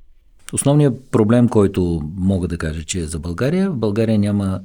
Основният 0.53 1.11
проблем, 1.11 1.49
който 1.49 2.11
мога 2.15 2.47
да 2.47 2.57
кажа, 2.57 2.83
че 2.83 2.99
е 2.99 3.05
за 3.05 3.19
България, 3.19 3.71
в 3.71 3.77
България 3.77 4.19
няма 4.19 4.61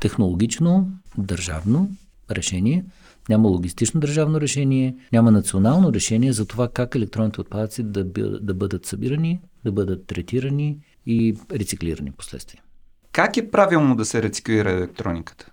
технологично, 0.00 0.90
държавно 1.18 1.90
решение, 2.30 2.84
няма 3.28 3.48
логистично 3.48 4.00
държавно 4.00 4.40
решение, 4.40 4.96
няма 5.12 5.30
национално 5.30 5.92
решение 5.92 6.32
за 6.32 6.46
това 6.46 6.68
как 6.68 6.94
електронните 6.94 7.40
отпадъци 7.40 7.82
да, 7.82 8.04
да 8.40 8.54
бъдат 8.54 8.86
събирани, 8.86 9.40
да 9.64 9.72
бъдат 9.72 10.06
третирани 10.06 10.78
и 11.06 11.36
рециклирани 11.52 12.12
последствия. 12.12 12.62
Как 13.12 13.36
е 13.36 13.50
правилно 13.50 13.96
да 13.96 14.04
се 14.04 14.22
рециклира 14.22 14.70
електрониката? 14.70 15.50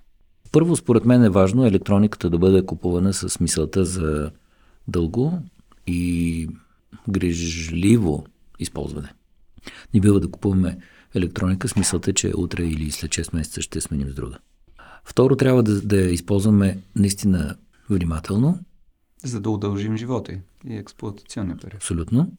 Първо, 0.51 0.75
според 0.75 1.05
мен 1.05 1.23
е 1.23 1.29
важно 1.29 1.65
електрониката 1.65 2.29
да 2.29 2.37
бъде 2.37 2.65
купувана 2.65 3.13
с 3.13 3.39
мисълта 3.39 3.85
за 3.85 4.31
дълго 4.87 5.39
и 5.87 6.47
грижливо 7.09 8.25
използване. 8.59 9.13
Не 9.93 9.99
бива 9.99 10.19
да 10.19 10.31
купуваме 10.31 10.77
електроника 11.15 11.67
с 11.67 11.75
мисълта, 11.75 12.13
че 12.13 12.31
утре 12.37 12.63
или 12.63 12.91
след 12.91 13.11
6 13.11 13.35
месеца 13.35 13.61
ще 13.61 13.81
сменим 13.81 14.09
с 14.09 14.13
друга. 14.13 14.37
Второ, 15.05 15.35
трябва 15.35 15.63
да, 15.63 15.81
да 15.81 15.97
използваме 15.97 16.77
наистина 16.95 17.55
внимателно. 17.89 18.59
За 19.23 19.39
да 19.39 19.49
удължим 19.49 19.97
живота 19.97 20.31
и 20.67 20.75
експлуатационния 20.75 21.57
период. 21.57 21.75
Абсолютно. 21.75 22.31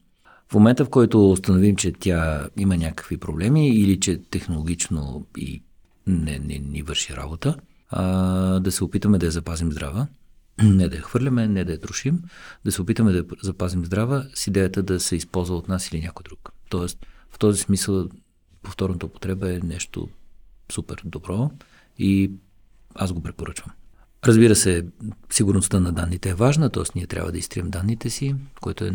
В 0.49 0.53
момента, 0.53 0.85
в 0.85 0.89
който 0.89 1.31
установим, 1.31 1.75
че 1.75 1.91
тя 1.91 2.47
има 2.57 2.77
някакви 2.77 3.17
проблеми 3.17 3.69
или 3.69 3.99
че 3.99 4.17
технологично 4.17 5.25
и 5.37 5.63
не, 6.07 6.39
не 6.39 6.57
ни 6.57 6.81
върши 6.81 7.15
работа, 7.15 7.55
а, 7.89 8.59
да 8.59 8.71
се 8.71 8.83
опитаме 8.83 9.17
да 9.17 9.25
я 9.25 9.31
запазим 9.31 9.71
здрава, 9.71 10.07
не 10.63 10.89
да 10.89 10.95
я 10.95 11.01
хвърляме, 11.01 11.47
не 11.47 11.65
да 11.65 11.71
я 11.71 11.79
трошим, 11.79 12.21
да 12.65 12.71
се 12.71 12.81
опитаме 12.81 13.11
да 13.11 13.17
я 13.17 13.25
запазим 13.43 13.85
здрава 13.85 14.25
с 14.33 14.47
идеята 14.47 14.83
да 14.83 14.99
се 14.99 15.15
използва 15.15 15.55
от 15.55 15.67
нас 15.67 15.91
или 15.91 16.01
някой 16.01 16.23
друг. 16.23 16.51
Тоест, 16.69 17.05
в 17.29 17.39
този 17.39 17.61
смисъл, 17.61 18.09
повторната 18.63 19.05
употреба 19.05 19.53
е 19.53 19.59
нещо 19.63 20.09
супер 20.71 21.01
добро 21.05 21.51
и 21.97 22.31
аз 22.95 23.13
го 23.13 23.23
препоръчвам. 23.23 23.71
Разбира 24.25 24.55
се, 24.55 24.85
сигурността 25.29 25.79
на 25.79 25.91
данните 25.91 26.29
е 26.29 26.33
важна, 26.33 26.69
т.е. 26.69 26.83
ние 26.95 27.07
трябва 27.07 27.31
да 27.31 27.37
изтрием 27.37 27.69
данните 27.69 28.09
си, 28.09 28.35
което 28.61 28.85
е 28.85 28.91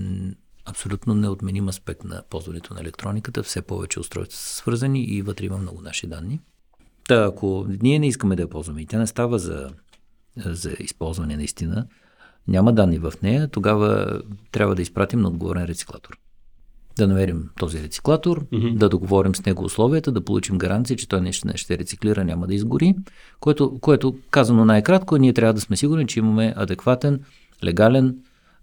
абсолютно 0.65 1.15
неотменим 1.15 1.69
аспект 1.69 2.05
на 2.05 2.23
ползването 2.31 2.75
на 2.75 2.81
електрониката. 2.81 3.43
Все 3.43 3.63
повече 3.63 4.01
устройства 4.01 4.39
са 4.39 4.55
свързани 4.55 5.05
и 5.05 5.23
вътре 5.23 5.47
има 5.47 5.59
много 5.59 5.83
наши 5.83 6.07
данни. 6.07 6.41
Та, 7.09 7.25
ако 7.25 7.67
ние 7.83 7.99
не 7.99 8.09
искаме 8.09 8.37
да 8.37 8.43
я 8.43 8.51
ползваме 8.51 8.81
и 8.81 8.87
тя 8.87 8.99
не 8.99 9.07
става 9.07 9.39
за, 9.39 9.71
за 10.37 10.77
използване 10.81 11.37
наистина, 11.37 11.87
няма 12.49 12.73
данни 12.73 12.99
в 12.99 13.13
нея, 13.23 13.49
тогава 13.49 14.21
трябва 14.53 14.75
да 14.75 14.83
изпратим 14.83 15.21
на 15.21 15.29
отговорен 15.29 15.65
рециклатор. 15.65 16.19
Да 16.99 17.07
намерим 17.07 17.51
този 17.59 17.83
рециклатор, 17.83 18.45
mm-hmm. 18.45 18.77
да 18.77 18.89
договорим 18.89 19.35
с 19.35 19.45
него 19.45 19.65
условията, 19.65 20.13
да 20.13 20.25
получим 20.25 20.59
гаранция, 20.59 20.97
че 20.97 21.09
той 21.09 21.21
не 21.21 21.33
ще 21.33 21.79
рециклира, 21.79 22.25
няма 22.25 22.47
да 22.47 22.55
изгори, 22.55 22.95
което, 23.41 23.79
което 23.81 24.17
казано 24.31 24.65
най-кратко, 24.65 25.17
ние 25.17 25.33
трябва 25.33 25.55
да 25.55 25.61
сме 25.61 25.77
сигурни, 25.77 26.07
че 26.07 26.19
имаме 26.19 26.55
адекватен, 26.57 27.21
легален 27.65 28.17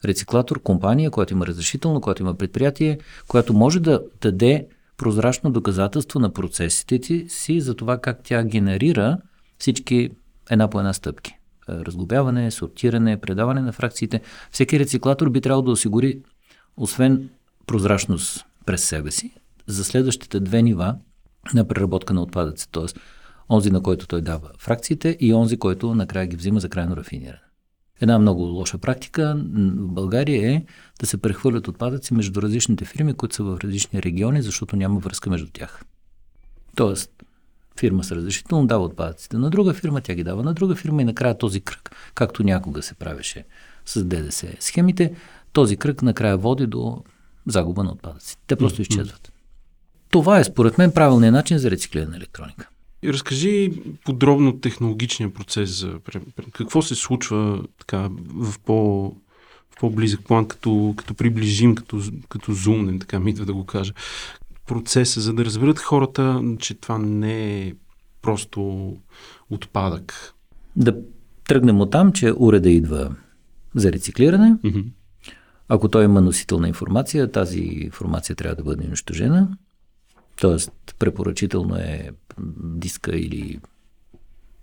рециклатор, 0.06 0.62
компания, 0.62 1.12
която 1.12 1.34
има 1.34 1.48
разрешително, 1.48 2.02
която 2.02 2.22
има 2.22 2.34
предприятие, 2.34 2.98
която 3.28 3.54
може 3.54 3.80
да 3.80 4.02
даде 4.22 4.68
прозрачно 4.98 5.52
доказателство 5.52 6.20
на 6.20 6.34
процесите 6.34 7.26
си 7.28 7.62
за 7.62 7.76
това 7.76 7.98
как 7.98 8.20
тя 8.24 8.44
генерира 8.44 9.18
всички 9.58 10.10
една 10.50 10.70
по 10.70 10.80
една 10.80 10.94
стъпки. 10.94 11.32
Е, 11.70 11.74
разглобяване, 11.74 12.52
сортиране, 12.52 13.22
предаване 13.22 13.62
на 13.62 13.72
фракциите. 13.72 14.22
Всеки 14.52 14.80
рециклатор 14.80 15.30
би 15.30 15.42
трябвало 15.42 15.66
да 15.66 15.72
осигури, 15.72 16.20
освен 16.78 17.30
прозрачност 17.68 18.46
през 18.66 18.84
себе 18.84 19.12
си, 19.12 19.34
за 19.68 19.84
следващите 19.84 20.40
две 20.40 20.62
нива 20.62 20.96
на 21.54 21.68
преработка 21.68 22.14
на 22.14 22.22
отпадъци, 22.22 22.72
т.е. 22.72 23.00
онзи, 23.50 23.72
на 23.72 23.84
който 23.84 24.08
той 24.08 24.22
дава 24.22 24.50
фракциите 24.58 25.18
и 25.20 25.34
онзи, 25.34 25.58
който 25.58 25.96
накрая 25.96 26.28
ги 26.28 26.36
взима 26.36 26.60
за 26.60 26.70
крайно 26.70 26.98
рафиниране. 26.98 27.40
Една 28.02 28.20
много 28.20 28.42
лоша 28.42 28.78
практика 28.78 29.36
в 29.38 29.88
България 29.88 30.52
е 30.52 30.64
да 31.00 31.06
се 31.06 31.18
прехвърлят 31.18 31.68
отпадъци 31.68 32.14
между 32.14 32.42
различните 32.42 32.86
фирми, 32.86 33.14
които 33.14 33.36
са 33.36 33.44
в 33.44 33.60
различни 33.64 34.04
региони, 34.04 34.42
защото 34.42 34.76
няма 34.76 35.00
връзка 35.00 35.30
между 35.30 35.48
тях. 35.54 35.82
Тоест, 36.76 37.12
фирма 37.80 38.04
с 38.04 38.12
разрешително 38.12 38.68
дава 38.68 38.84
отпадъците 38.84 39.38
на 39.38 39.50
друга 39.50 39.74
фирма, 39.74 40.02
тя 40.02 40.16
ги 40.16 40.24
дава 40.24 40.44
на 40.44 40.54
друга 40.54 40.76
фирма 40.76 41.02
и 41.02 41.06
накрая 41.06 41.38
този 41.38 41.62
кръг, 41.62 41.96
както 42.16 42.44
някога 42.44 42.82
се 42.82 42.94
правеше 42.94 43.46
с 43.86 44.04
ДДС 44.04 44.48
схемите, 44.60 45.16
този 45.54 45.78
кръг 45.78 46.02
накрая 46.02 46.38
води 46.38 46.68
до 46.68 47.04
загуба 47.48 47.84
на 47.84 47.92
отпадъци. 47.92 48.38
Те 48.48 48.56
просто 48.56 48.82
изчезват. 48.82 49.34
Това 50.10 50.40
е 50.40 50.44
според 50.44 50.78
мен 50.78 50.92
правилният 50.92 51.34
начин 51.34 51.58
за 51.58 51.72
рециклиране 51.72 52.12
на 52.12 52.18
електроника. 52.18 52.70
И 53.04 53.14
разкажи 53.14 53.72
подробно 54.06 54.60
технологичния 54.60 55.34
процес 55.34 55.80
за 55.80 56.00
какво 56.54 56.82
се 56.82 56.96
случва 56.96 57.64
така 57.80 58.10
в 58.34 58.60
по 58.60 59.12
в 59.74 59.80
по-близък 59.80 60.24
план, 60.24 60.48
като, 60.48 60.94
като 60.98 61.14
приближим, 61.14 61.76
като, 61.76 62.02
като 62.30 62.54
зумнем, 62.54 63.00
така 63.00 63.20
ми 63.20 63.32
идва 63.32 63.46
да 63.46 63.54
го 63.54 63.66
кажа, 63.66 63.94
процеса, 64.68 65.22
за 65.22 65.34
да 65.34 65.46
разберат 65.46 65.80
хората, 65.80 66.42
че 66.60 66.74
това 66.74 66.98
не 66.98 67.62
е 67.62 67.74
просто 68.22 68.92
отпадък. 69.50 70.34
Да 70.76 70.96
тръгнем 71.48 71.82
от 71.82 71.92
там, 71.92 72.12
че 72.12 72.34
уреда 72.38 72.70
идва 72.70 73.16
за 73.76 73.92
рециклиране. 73.92 74.56
Mm-hmm. 74.64 74.86
Ако 75.68 75.90
той 75.90 76.04
има 76.04 76.22
носителна 76.22 76.68
информация, 76.68 77.32
тази 77.32 77.60
информация 77.60 78.36
трябва 78.36 78.56
да 78.56 78.64
бъде 78.64 78.88
унищожена. 78.88 79.58
Тоест, 80.36 80.72
препоръчително 81.00 81.76
е 81.76 82.12
диска 82.64 83.16
или 83.16 83.60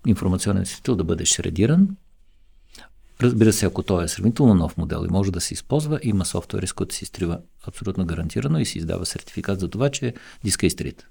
информационен 0.06 0.60
носител 0.60 0.96
да 0.96 1.04
бъде 1.04 1.24
шредиран. 1.24 1.96
Разбира 3.20 3.52
се, 3.52 3.66
ако 3.66 3.82
той 3.82 4.04
е 4.04 4.08
сравнително 4.08 4.54
нов 4.54 4.76
модел 4.76 5.04
и 5.08 5.12
може 5.12 5.32
да 5.32 5.40
се 5.40 5.54
използва, 5.54 6.00
има 6.02 6.24
софтуер, 6.24 6.62
с 6.62 6.72
който 6.72 6.94
се 6.94 7.04
изтрива 7.04 7.40
абсолютно 7.66 8.06
гарантирано 8.06 8.58
и 8.58 8.66
се 8.66 8.78
издава 8.78 9.06
сертификат 9.06 9.60
за 9.60 9.68
това, 9.68 9.90
че 9.90 10.14
диска 10.44 10.66
е 10.66 10.68
изтрит. 10.68 11.06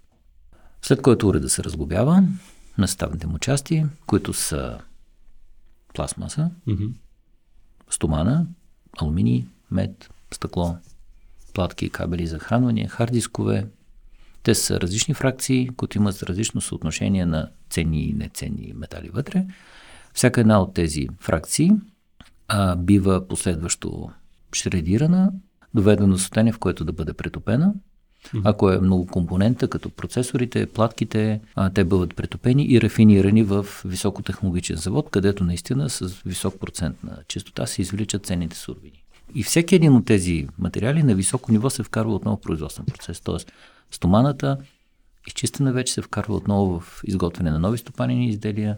След 0.81 1.01
което 1.01 1.27
уреда 1.27 1.49
се 1.49 1.63
разглобява 1.63 2.23
на 2.77 2.87
ставните 2.87 3.27
му 3.27 3.39
части, 3.39 3.85
които 4.05 4.33
са 4.33 4.79
пластмаса, 5.93 6.51
mm-hmm. 6.67 6.91
стомана, 7.89 8.47
алуминий, 9.01 9.45
мед, 9.71 10.09
стъкло, 10.31 10.77
платки, 11.53 11.89
кабели 11.89 12.27
за 12.27 12.39
хранване, 12.39 12.87
хардискове. 12.87 13.67
Те 14.43 14.55
са 14.55 14.81
различни 14.81 15.13
фракции, 15.13 15.69
които 15.77 15.97
имат 15.97 16.23
различно 16.23 16.61
съотношение 16.61 17.25
на 17.25 17.49
ценни 17.69 18.03
и 18.03 18.13
неценни 18.13 18.73
метали 18.75 19.09
вътре. 19.09 19.45
Всяка 20.13 20.41
една 20.41 20.61
от 20.61 20.73
тези 20.73 21.07
фракции 21.19 21.71
а, 22.47 22.75
бива 22.75 23.27
последващо 23.27 24.09
шредирана, 24.55 25.31
доведено 25.73 26.13
до 26.13 26.17
състояние, 26.17 26.53
в 26.53 26.59
което 26.59 26.85
да 26.85 26.93
бъде 26.93 27.13
претопена. 27.13 27.73
Ако 28.43 28.71
е 28.71 28.79
много 28.79 29.07
компонента, 29.07 29.67
като 29.67 29.89
процесорите, 29.89 30.65
платките, 30.65 31.41
а, 31.55 31.69
те 31.69 31.83
бъдат 31.83 32.15
претопени 32.15 32.65
и 32.65 32.81
рафинирани 32.81 33.43
в 33.43 33.65
високотехнологичен 33.85 34.75
завод, 34.75 35.09
където 35.11 35.43
наистина 35.43 35.89
с 35.89 36.07
висок 36.25 36.59
процент 36.59 37.03
на 37.03 37.17
чистота 37.27 37.65
се 37.65 37.81
извличат 37.81 38.25
ценните 38.25 38.57
суровини. 38.57 39.03
И 39.35 39.43
всеки 39.43 39.75
един 39.75 39.95
от 39.95 40.05
тези 40.05 40.47
материали 40.59 41.03
на 41.03 41.15
високо 41.15 41.51
ниво 41.51 41.69
се 41.69 41.83
вкарва 41.83 42.15
отново 42.15 42.37
в 42.37 42.41
производствен 42.41 42.85
процес. 42.85 43.19
Тоест, 43.19 43.51
стоманата, 43.91 44.57
изчистена 45.27 45.73
вече, 45.73 45.93
се 45.93 46.01
вкарва 46.01 46.35
отново 46.35 46.79
в 46.79 47.01
изготвяне 47.05 47.51
на 47.51 47.59
нови 47.59 47.77
стопанини 47.77 48.29
изделия. 48.29 48.77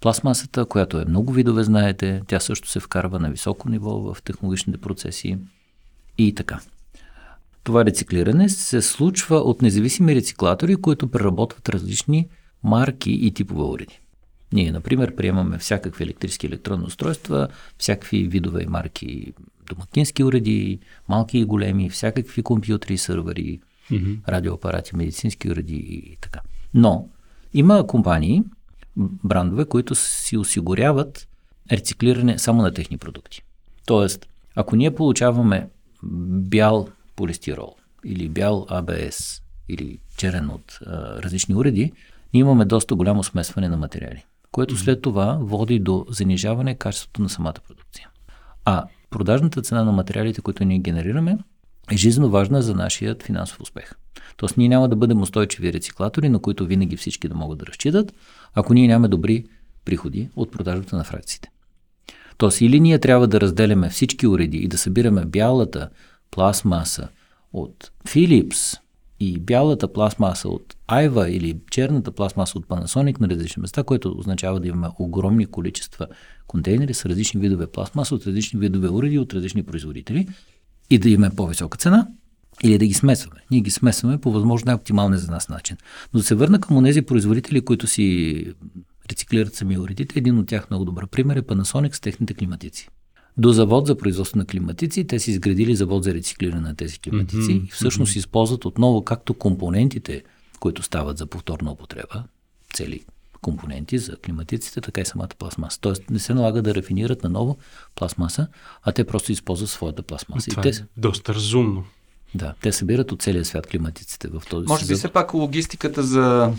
Пластмасата, 0.00 0.64
която 0.64 1.00
е 1.00 1.04
много 1.04 1.32
видове, 1.32 1.64
знаете, 1.64 2.22
тя 2.26 2.40
също 2.40 2.68
се 2.68 2.80
вкарва 2.80 3.18
на 3.18 3.30
високо 3.30 3.68
ниво 3.68 4.14
в 4.14 4.22
технологичните 4.22 4.78
процеси 4.78 5.38
и 6.18 6.34
така. 6.34 6.60
Това 7.64 7.84
рециклиране 7.84 8.48
се 8.48 8.82
случва 8.82 9.36
от 9.36 9.62
независими 9.62 10.14
рециклатори, 10.14 10.76
които 10.76 11.10
преработват 11.10 11.68
различни 11.68 12.28
марки 12.62 13.10
и 13.10 13.34
типове 13.34 13.62
уреди. 13.62 14.00
Ние, 14.52 14.72
например, 14.72 15.14
приемаме 15.14 15.58
всякакви 15.58 16.04
електрически 16.04 16.46
електронни 16.46 16.84
устройства, 16.84 17.48
всякакви 17.78 18.28
видове 18.28 18.62
и 18.62 18.66
марки 18.66 19.32
домакински 19.68 20.24
уреди, 20.24 20.78
малки 21.08 21.38
и 21.38 21.44
големи, 21.44 21.90
всякакви 21.90 22.42
компютри, 22.42 22.98
сървъри, 22.98 23.60
mm-hmm. 23.90 24.28
радиоапарати, 24.28 24.96
медицински 24.96 25.50
уреди 25.50 25.76
и 25.76 26.16
така. 26.20 26.40
Но 26.74 27.08
има 27.54 27.86
компании, 27.86 28.42
брандове, 28.96 29.64
които 29.64 29.94
си 29.94 30.36
осигуряват 30.36 31.28
рециклиране 31.72 32.38
само 32.38 32.62
на 32.62 32.74
техни 32.74 32.98
продукти. 32.98 33.42
Тоест, 33.86 34.26
ако 34.54 34.76
ние 34.76 34.94
получаваме 34.94 35.68
бял 36.02 36.88
полистирол 37.16 37.76
или 38.04 38.28
бял 38.28 38.66
АБС 38.70 39.42
или 39.68 39.98
черен 40.16 40.50
от 40.50 40.78
а, 40.86 41.22
различни 41.22 41.54
уреди, 41.54 41.92
ние 42.34 42.40
имаме 42.40 42.64
доста 42.64 42.94
голямо 42.94 43.24
смесване 43.24 43.68
на 43.68 43.76
материали, 43.76 44.24
което 44.52 44.76
след 44.76 45.02
това 45.02 45.38
води 45.40 45.78
до 45.78 46.06
занижаване 46.08 46.74
качеството 46.74 47.22
на 47.22 47.28
самата 47.28 47.54
продукция. 47.68 48.08
А 48.64 48.84
продажната 49.14 49.62
цена 49.62 49.84
на 49.84 49.92
материалите, 49.92 50.40
които 50.40 50.64
ние 50.64 50.78
генерираме, 50.78 51.38
е 51.92 51.96
жизненно 51.96 52.30
важна 52.30 52.62
за 52.62 52.74
нашия 52.74 53.16
финансов 53.22 53.60
успех. 53.60 53.92
Тоест 54.36 54.56
ние 54.56 54.68
няма 54.68 54.88
да 54.88 54.96
бъдем 54.96 55.22
устойчиви 55.22 55.72
рециклатори, 55.72 56.28
на 56.28 56.38
които 56.38 56.66
винаги 56.66 56.96
всички 56.96 57.28
да 57.28 57.34
могат 57.34 57.58
да 57.58 57.66
разчитат, 57.66 58.12
ако 58.54 58.74
ние 58.74 58.86
нямаме 58.86 59.08
добри 59.08 59.44
приходи 59.84 60.28
от 60.36 60.52
продажата 60.52 60.96
на 60.96 61.04
фракциите. 61.04 61.48
Тоест 62.36 62.60
или 62.60 62.80
ние 62.80 62.98
трябва 62.98 63.28
да 63.28 63.40
разделяме 63.40 63.88
всички 63.88 64.26
уреди 64.26 64.56
и 64.56 64.68
да 64.68 64.78
събираме 64.78 65.24
бялата 65.24 65.88
пластмаса 66.30 67.08
от 67.52 67.90
Philips 68.08 68.78
и 69.24 69.40
бялата 69.40 69.92
пластмаса 69.92 70.48
от 70.48 70.76
Айва 70.86 71.30
или 71.30 71.56
черната 71.70 72.12
пластмаса 72.12 72.58
от 72.58 72.66
Panasonic 72.66 73.20
на 73.20 73.28
различни 73.28 73.60
места, 73.60 73.82
което 73.82 74.14
означава 74.18 74.60
да 74.60 74.68
имаме 74.68 74.88
огромни 74.98 75.46
количества 75.46 76.06
контейнери 76.46 76.94
с 76.94 77.06
различни 77.06 77.40
видове 77.40 77.66
пластмаса 77.66 78.14
от 78.14 78.26
различни 78.26 78.60
видове 78.60 78.88
уреди 78.88 79.18
от 79.18 79.34
различни 79.34 79.62
производители 79.62 80.28
и 80.90 80.98
да 80.98 81.08
имаме 81.08 81.36
по-висока 81.36 81.78
цена, 81.78 82.08
или 82.62 82.78
да 82.78 82.86
ги 82.86 82.94
смесваме. 82.94 83.40
Ние 83.50 83.60
ги 83.60 83.70
смесваме 83.70 84.18
по 84.18 84.32
възможно 84.32 84.66
най-оптималния 84.66 85.18
за 85.18 85.30
нас 85.30 85.48
начин. 85.48 85.76
Но 86.14 86.20
да 86.20 86.26
се 86.26 86.34
върна 86.34 86.60
към 86.60 86.84
тези 86.84 87.02
производители, 87.02 87.60
които 87.60 87.86
си 87.86 88.46
рециклират 89.10 89.54
сами 89.54 89.78
уредите. 89.78 90.18
Един 90.18 90.38
от 90.38 90.46
тях 90.46 90.70
много 90.70 90.84
добър 90.84 91.06
пример 91.06 91.36
е 91.36 91.42
Panasonic 91.42 91.94
с 91.94 92.00
техните 92.00 92.34
климатици. 92.34 92.88
До 93.36 93.52
завод 93.52 93.86
за 93.86 93.98
производство 93.98 94.38
на 94.38 94.44
климатици, 94.44 95.06
те 95.06 95.18
са 95.18 95.30
изградили 95.30 95.76
завод 95.76 96.04
за 96.04 96.14
рециклиране 96.14 96.60
на 96.60 96.76
тези 96.76 96.98
климатици 96.98 97.50
mm-hmm. 97.50 97.66
и 97.66 97.70
всъщност 97.70 98.12
mm-hmm. 98.12 98.18
използват 98.18 98.64
отново 98.64 99.04
както 99.04 99.34
компонентите, 99.34 100.22
които 100.60 100.82
стават 100.82 101.18
за 101.18 101.26
повторна 101.26 101.72
употреба, 101.72 102.24
цели 102.74 103.04
компоненти 103.44 103.98
за 103.98 104.16
климатиците, 104.16 104.80
така 104.80 105.00
и 105.00 105.04
самата 105.04 105.28
пластмаса. 105.38 105.80
Тоест 105.80 106.10
не 106.10 106.18
се 106.18 106.34
налага 106.34 106.62
да 106.62 106.74
рафинират 106.74 107.22
на 107.22 107.30
ново 107.30 107.56
пластмаса, 107.94 108.46
а 108.82 108.92
те 108.92 109.04
просто 109.04 109.32
използват 109.32 109.70
своята 109.70 110.02
пластмаса. 110.02 110.50
Това 110.50 110.60
и 110.60 110.72
те... 110.72 110.78
е 110.78 110.84
доста 110.96 111.34
разумно. 111.34 111.84
Да, 112.34 112.54
те 112.62 112.72
събират 112.72 113.12
от 113.12 113.22
целия 113.22 113.44
свят 113.44 113.66
климатиците 113.66 114.28
в 114.28 114.42
този 114.50 114.66
Може 114.66 114.86
би 114.86 114.94
все 114.94 115.08
пак 115.08 115.34
логистиката 115.34 116.02
за 116.02 116.52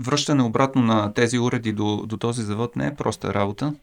връщане 0.00 0.42
обратно 0.42 0.82
на 0.82 1.12
тези 1.14 1.38
уреди 1.38 1.72
до, 1.72 2.04
до 2.06 2.16
този 2.16 2.42
завод 2.42 2.76
не 2.76 2.86
е 2.86 2.94
проста 2.94 3.34
работа. 3.34 3.74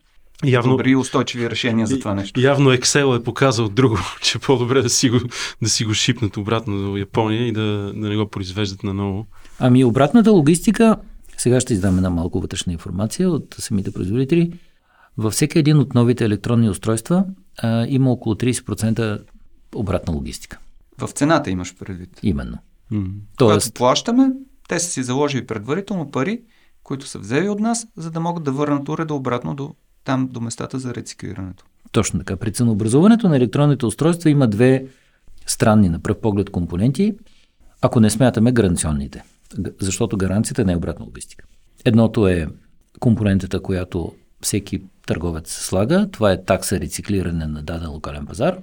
Явно, 0.44 0.72
Добри 0.72 0.96
устойчиви 0.96 1.50
решения 1.50 1.88
за 1.88 2.00
това 2.00 2.14
нещо. 2.14 2.42
Явно 2.42 2.70
Excel 2.70 3.20
е 3.20 3.24
показал 3.24 3.70
друго, 3.70 3.98
че 4.22 4.38
е 4.38 4.42
по-добре 4.42 4.82
да 4.82 4.90
си 4.90 5.10
го, 5.10 5.20
да 5.62 5.70
си 5.70 5.86
го 5.86 5.94
шипнат 5.94 6.38
обратно 6.38 6.78
до 6.78 6.98
Япония 6.98 7.48
и 7.48 7.52
да, 7.52 7.94
да 7.96 8.10
не 8.10 8.16
го 8.16 8.28
произвеждат 8.28 8.84
наново. 8.84 9.26
Ами 9.60 9.84
обратната 9.84 10.32
логистика, 10.32 10.98
сега 11.38 11.60
ще 11.60 11.74
издам 11.74 11.98
една 11.98 12.10
малко 12.10 12.42
вътрешна 12.42 12.74
информация 12.74 13.30
от 13.30 13.56
самите 13.60 13.92
производители. 13.92 14.52
Във 15.18 15.34
всеки 15.34 15.60
един 15.60 15.78
от 15.78 15.94
новите 15.94 16.26
електронни 16.26 16.70
устройства 16.70 17.26
а, 17.58 17.86
има 17.90 18.12
около 18.12 18.36
30% 18.36 19.22
обратна 19.76 20.14
логистика. 20.14 20.60
В 20.98 21.08
цената 21.08 21.50
имаш 21.50 21.76
предвид. 21.76 22.20
Именно. 22.24 22.58
Mm. 22.92 23.12
Тоест... 23.38 23.68
Когато 23.68 23.74
плащаме, 23.74 24.32
те 24.68 24.80
са 24.80 24.90
си 24.90 25.04
заложили 25.04 25.48
предварително 25.48 26.12
пари, 26.12 26.42
които 26.84 27.08
са 27.08 27.20
взели 27.20 27.50
от 27.50 27.60
нас, 27.60 27.88
за 27.98 28.12
да 28.12 28.20
могат 28.20 28.44
да 28.44 28.52
върнат 28.52 28.90
уреда 28.90 29.14
обратно 29.14 29.56
до 29.56 29.76
там, 30.06 30.28
до 30.32 30.42
местата 30.42 30.80
за 30.80 30.96
рециклирането. 30.96 31.66
Точно 31.92 32.20
така. 32.20 32.36
При 32.36 32.54
ценообразуването 32.54 33.30
на 33.30 33.38
електронните 33.38 33.86
устройства 33.86 34.30
има 34.30 34.48
две 34.48 34.86
странни 35.46 35.90
на 35.90 36.00
пръв 36.00 36.22
поглед 36.22 36.50
компоненти, 36.50 37.14
ако 37.82 38.00
не 38.00 38.10
смятаме 38.10 38.52
гаранционните. 38.52 39.24
Защото 39.80 40.18
гаранцията 40.18 40.66
не 40.66 40.74
е 40.74 40.76
обратна 40.76 41.06
логистика. 41.06 41.46
Едното 41.86 42.28
е 42.28 42.48
компонентата, 43.00 43.62
която 43.62 44.14
всеки 44.42 44.82
търговец 45.08 45.54
слага. 45.54 46.10
Това 46.12 46.32
е 46.32 46.44
такса 46.44 46.80
рециклиране 46.80 47.48
на 47.48 47.64
даден 47.64 47.90
локален 47.90 48.26
пазар. 48.26 48.58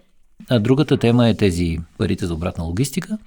А 0.51 0.61
другата 0.61 0.97
тема 0.97 1.29
е 1.29 1.35
тези 1.35 1.79
парите 1.99 2.27
за 2.27 2.35
обратна 2.35 2.65
логистика. 2.65 3.19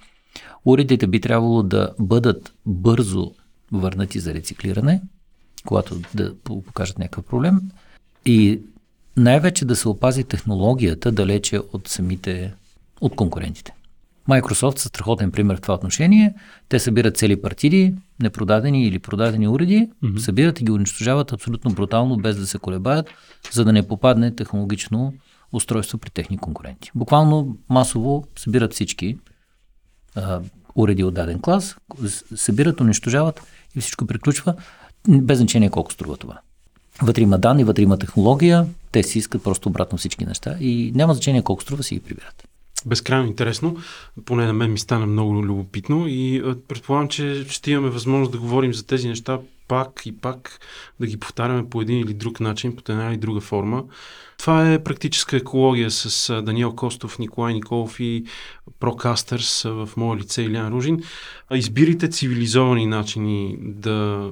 Уредите 0.64 1.06
би 1.06 1.20
трябвало 1.20 1.62
да 1.62 1.94
бъдат 1.98 2.54
бързо 2.66 3.32
върнати 3.72 4.20
за 4.20 4.34
рециклиране, 4.34 5.02
когато 5.66 6.00
да 6.14 6.34
покажат 6.44 6.98
някакъв 6.98 7.24
проблем. 7.24 7.60
И 8.26 8.60
най-вече 9.16 9.64
да 9.64 9.76
се 9.76 9.88
опази 9.88 10.24
технологията 10.24 11.12
далече 11.12 11.60
от 11.72 11.88
самите, 11.88 12.54
от 13.00 13.16
конкурентите. 13.16 13.72
Microsoft 14.28 14.78
са 14.78 14.88
страхотен 14.88 15.30
пример 15.30 15.56
в 15.56 15.60
това 15.60 15.74
отношение. 15.74 16.34
Те 16.68 16.78
събират 16.78 17.16
цели 17.16 17.42
партиди, 17.42 17.94
непродадени 18.20 18.86
или 18.86 18.98
продадени 18.98 19.48
уреди, 19.48 19.90
mm-hmm. 20.04 20.18
събират 20.18 20.60
и 20.60 20.64
ги 20.64 20.72
унищожават 20.72 21.32
абсолютно 21.32 21.74
брутално, 21.74 22.16
без 22.16 22.36
да 22.36 22.46
се 22.46 22.58
колебаят, 22.58 23.10
за 23.52 23.64
да 23.64 23.72
не 23.72 23.88
попадне 23.88 24.34
технологично 24.34 25.14
устройство 25.52 25.98
при 25.98 26.10
техни 26.10 26.38
конкуренти. 26.38 26.90
Буквално 26.94 27.56
масово 27.68 28.24
събират 28.38 28.74
всички 28.74 29.18
а, 30.14 30.40
уреди 30.74 31.04
от 31.04 31.14
даден 31.14 31.40
клас, 31.40 31.76
събират, 32.34 32.80
унищожават 32.80 33.42
и 33.76 33.80
всичко 33.80 34.06
приключва, 34.06 34.54
без 35.08 35.38
значение 35.38 35.70
колко 35.70 35.92
струва 35.92 36.16
това. 36.16 36.38
Вътре 37.02 37.22
има 37.22 37.38
данни, 37.38 37.64
вътре 37.64 37.82
има 37.82 37.98
технология, 37.98 38.66
те 38.92 39.02
си 39.02 39.18
искат 39.18 39.42
просто 39.42 39.68
обратно 39.68 39.98
всички 39.98 40.24
неща 40.24 40.56
и 40.60 40.92
няма 40.94 41.14
значение 41.14 41.42
колко 41.42 41.62
струва 41.62 41.82
си 41.82 41.94
ги 41.94 42.00
прибират. 42.00 42.48
Безкрайно 42.86 43.26
интересно, 43.26 43.76
поне 44.24 44.46
на 44.46 44.52
мен 44.52 44.72
ми 44.72 44.78
стана 44.78 45.06
много 45.06 45.44
любопитно 45.44 46.04
и 46.08 46.42
предполагам, 46.68 47.08
че 47.08 47.44
ще 47.48 47.70
имаме 47.70 47.88
възможност 47.88 48.32
да 48.32 48.38
говорим 48.38 48.74
за 48.74 48.86
тези 48.86 49.08
неща 49.08 49.38
пак 49.68 50.02
и 50.06 50.16
пак, 50.16 50.60
да 51.00 51.06
ги 51.06 51.16
повтаряме 51.16 51.70
по 51.70 51.80
един 51.80 51.98
или 51.98 52.14
друг 52.14 52.40
начин, 52.40 52.76
по 52.76 52.92
една 52.92 53.08
или 53.10 53.16
друга 53.16 53.40
форма. 53.40 53.84
Това 54.38 54.72
е 54.72 54.84
практическа 54.84 55.36
екология 55.36 55.90
с 55.90 56.42
Даниел 56.42 56.72
Костов, 56.72 57.18
Николай 57.18 57.54
Николов 57.54 58.00
и 58.00 58.24
Прокастърс 58.80 59.62
в 59.62 59.88
мое 59.96 60.16
лице 60.16 60.42
Илян 60.42 60.72
Ружин. 60.72 61.02
Избирайте 61.54 62.08
цивилизовани 62.08 62.86
начини 62.86 63.56
да 63.60 64.30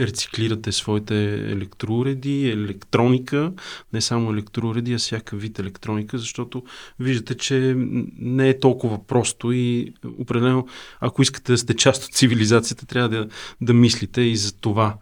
рециклирате 0.00 0.72
своите 0.72 1.34
електроуреди, 1.34 2.50
електроника, 2.50 3.52
не 3.92 4.00
само 4.00 4.30
електроуреди, 4.30 4.94
а 4.94 4.98
всяка 4.98 5.36
вид 5.36 5.58
електроника, 5.58 6.18
защото 6.18 6.62
виждате, 7.00 7.34
че 7.34 7.74
не 8.18 8.48
е 8.48 8.60
толкова 8.60 9.06
просто 9.06 9.52
и 9.52 9.94
определено, 10.18 10.66
ако 11.00 11.22
искате 11.22 11.52
да 11.52 11.58
сте 11.58 11.76
част 11.76 12.04
от 12.04 12.14
цивилизацията, 12.14 12.86
трябва 12.86 13.08
да, 13.08 13.28
да 13.60 13.74
мислите 13.74 14.20
и 14.20 14.36
за 14.36 14.52
това. 14.52 14.96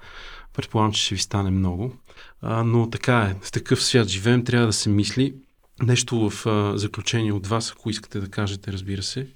Предполагам, 0.54 0.92
че 0.92 1.02
ще 1.02 1.14
ви 1.14 1.20
стане 1.20 1.50
много. 1.50 1.92
А, 2.40 2.62
но 2.62 2.90
така 2.90 3.18
е, 3.18 3.36
в 3.42 3.52
такъв 3.52 3.82
свят 3.82 4.08
живеем, 4.08 4.44
трябва 4.44 4.66
да 4.66 4.72
се 4.72 4.88
мисли. 4.88 5.34
Нещо 5.82 6.30
в 6.30 6.46
а, 6.46 6.78
заключение 6.78 7.32
от 7.32 7.46
вас, 7.46 7.72
ако 7.72 7.90
искате 7.90 8.20
да 8.20 8.28
кажете, 8.28 8.72
разбира 8.72 9.02
се. 9.02 9.28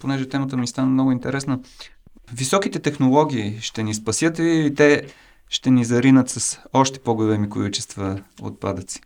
Понеже 0.00 0.28
темата 0.28 0.56
ми 0.56 0.66
стана 0.66 0.90
много 0.90 1.12
интересна, 1.12 1.60
високите 2.34 2.78
технологии 2.78 3.58
ще 3.60 3.82
ни 3.82 3.94
спасят 3.94 4.38
и 4.38 4.72
те 4.76 5.06
ще 5.48 5.70
ни 5.70 5.84
заринат 5.84 6.30
с 6.30 6.58
още 6.72 6.98
по-големи 6.98 7.48
количества 7.48 8.22
отпадъци? 8.42 9.00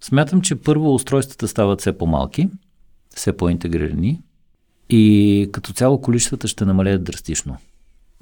Смятам, 0.00 0.40
че 0.40 0.54
първо 0.54 0.94
устройствата 0.94 1.48
стават 1.48 1.80
все 1.80 1.98
по-малки, 1.98 2.48
все 3.14 3.36
по-интегрирани 3.36 4.22
и 4.90 5.48
като 5.52 5.72
цяло 5.72 6.00
количествата 6.00 6.48
ще 6.48 6.64
намалеят 6.64 7.04
драстично. 7.04 7.56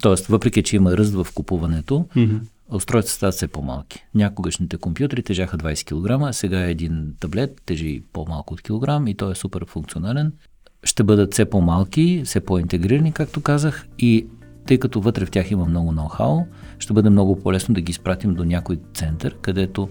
Тоест, 0.01 0.27
въпреки, 0.27 0.63
че 0.63 0.75
има 0.75 0.97
ръст 0.97 1.13
в 1.13 1.27
купуването, 1.35 2.05
mm-hmm. 2.15 2.39
устройствата 2.69 3.15
стават 3.15 3.35
все 3.35 3.47
по-малки. 3.47 4.05
Някогашните 4.15 4.77
компютри 4.77 5.23
тежаха 5.23 5.57
20 5.57 6.27
кг, 6.29 6.35
сега 6.35 6.59
един 6.59 7.13
таблет 7.19 7.61
тежи 7.65 8.03
по-малко 8.13 8.53
от 8.53 8.61
килограм 8.61 9.07
и 9.07 9.15
той 9.15 9.31
е 9.31 9.35
супер 9.35 9.65
функционален 9.67 10.33
ще 10.83 11.03
бъдат 11.03 11.33
все 11.33 11.45
по-малки, 11.45 12.21
все 12.25 12.39
по-интегрирани, 12.39 13.11
както 13.11 13.41
казах, 13.41 13.87
и 13.99 14.27
тъй 14.65 14.77
като 14.77 15.01
вътре 15.01 15.25
в 15.25 15.31
тях 15.31 15.51
има 15.51 15.65
много 15.65 15.91
ноу-хау, 15.91 16.45
ще 16.79 16.93
бъде 16.93 17.09
много 17.09 17.39
по-лесно 17.39 17.75
да 17.75 17.81
ги 17.81 17.91
изпратим 17.91 18.33
до 18.33 18.45
някой 18.45 18.79
център, 18.93 19.35
където 19.41 19.89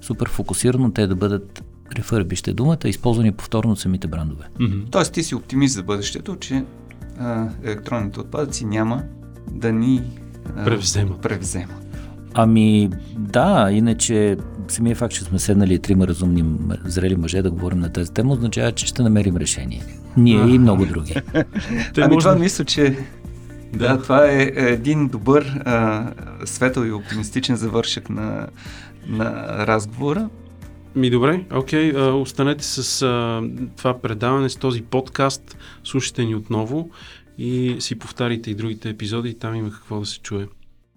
супер 0.00 0.28
фокусирано 0.28 0.92
те 0.92 1.06
да 1.06 1.16
бъдат 1.16 1.64
рефърбище 1.96 2.52
думата, 2.52 2.78
използвани 2.84 3.32
повторно 3.32 3.72
от 3.72 3.80
самите 3.80 4.08
брандове. 4.08 4.44
Mm-hmm. 4.60 4.90
Тоест 4.90 5.12
ти 5.12 5.22
си 5.22 5.34
оптимист 5.34 5.74
за 5.74 5.82
бъдещето, 5.82 6.36
че 6.36 6.64
а, 7.18 7.48
електронните 7.64 8.20
отпадъци 8.20 8.64
няма 8.64 9.02
да 9.50 9.72
ни 9.72 10.02
а, 10.56 10.64
превземат. 10.64 11.20
превземат. 11.20 11.86
Ами 12.34 12.90
да, 13.18 13.68
иначе 13.72 14.36
самия 14.68 14.96
факт, 14.96 15.14
че 15.14 15.24
сме 15.24 15.38
седнали 15.38 15.78
трима 15.78 16.06
разумни 16.06 16.44
зрели 16.84 17.16
мъже 17.16 17.42
да 17.42 17.50
говорим 17.50 17.78
на 17.78 17.92
тази 17.92 18.12
тема, 18.12 18.32
означава, 18.32 18.72
че 18.72 18.86
ще 18.86 19.02
намерим 19.02 19.36
решение. 19.36 19.82
Ние 20.16 20.42
а. 20.42 20.48
и 20.48 20.58
много 20.58 20.86
други. 20.86 21.14
Те 21.94 22.00
ами 22.00 22.14
може... 22.14 22.24
това 22.24 22.38
мисля, 22.38 22.64
че 22.64 22.98
да. 23.72 23.88
да, 23.88 24.02
това 24.02 24.30
е 24.30 24.52
един 24.56 25.08
добър, 25.08 25.60
а, 25.64 26.06
светъл 26.44 26.84
и 26.84 26.92
оптимистичен 26.92 27.56
завършък 27.56 28.10
на, 28.10 28.46
на 29.06 29.32
разговора. 29.66 30.28
Ми 30.94 31.10
добре, 31.10 31.44
окей, 31.54 31.92
okay, 31.92 32.22
останете 32.22 32.64
с 32.64 33.02
а, 33.02 33.42
това 33.76 33.98
предаване, 33.98 34.48
с 34.48 34.56
този 34.56 34.82
подкаст, 34.82 35.56
слушайте 35.84 36.24
ни 36.24 36.34
отново 36.34 36.90
и 37.38 37.76
си 37.78 37.98
повтарите 37.98 38.50
и 38.50 38.54
другите 38.54 38.88
епизоди, 38.88 39.34
там 39.34 39.54
има 39.54 39.70
какво 39.70 40.00
да 40.00 40.06
се 40.06 40.18
чуе. 40.18 40.46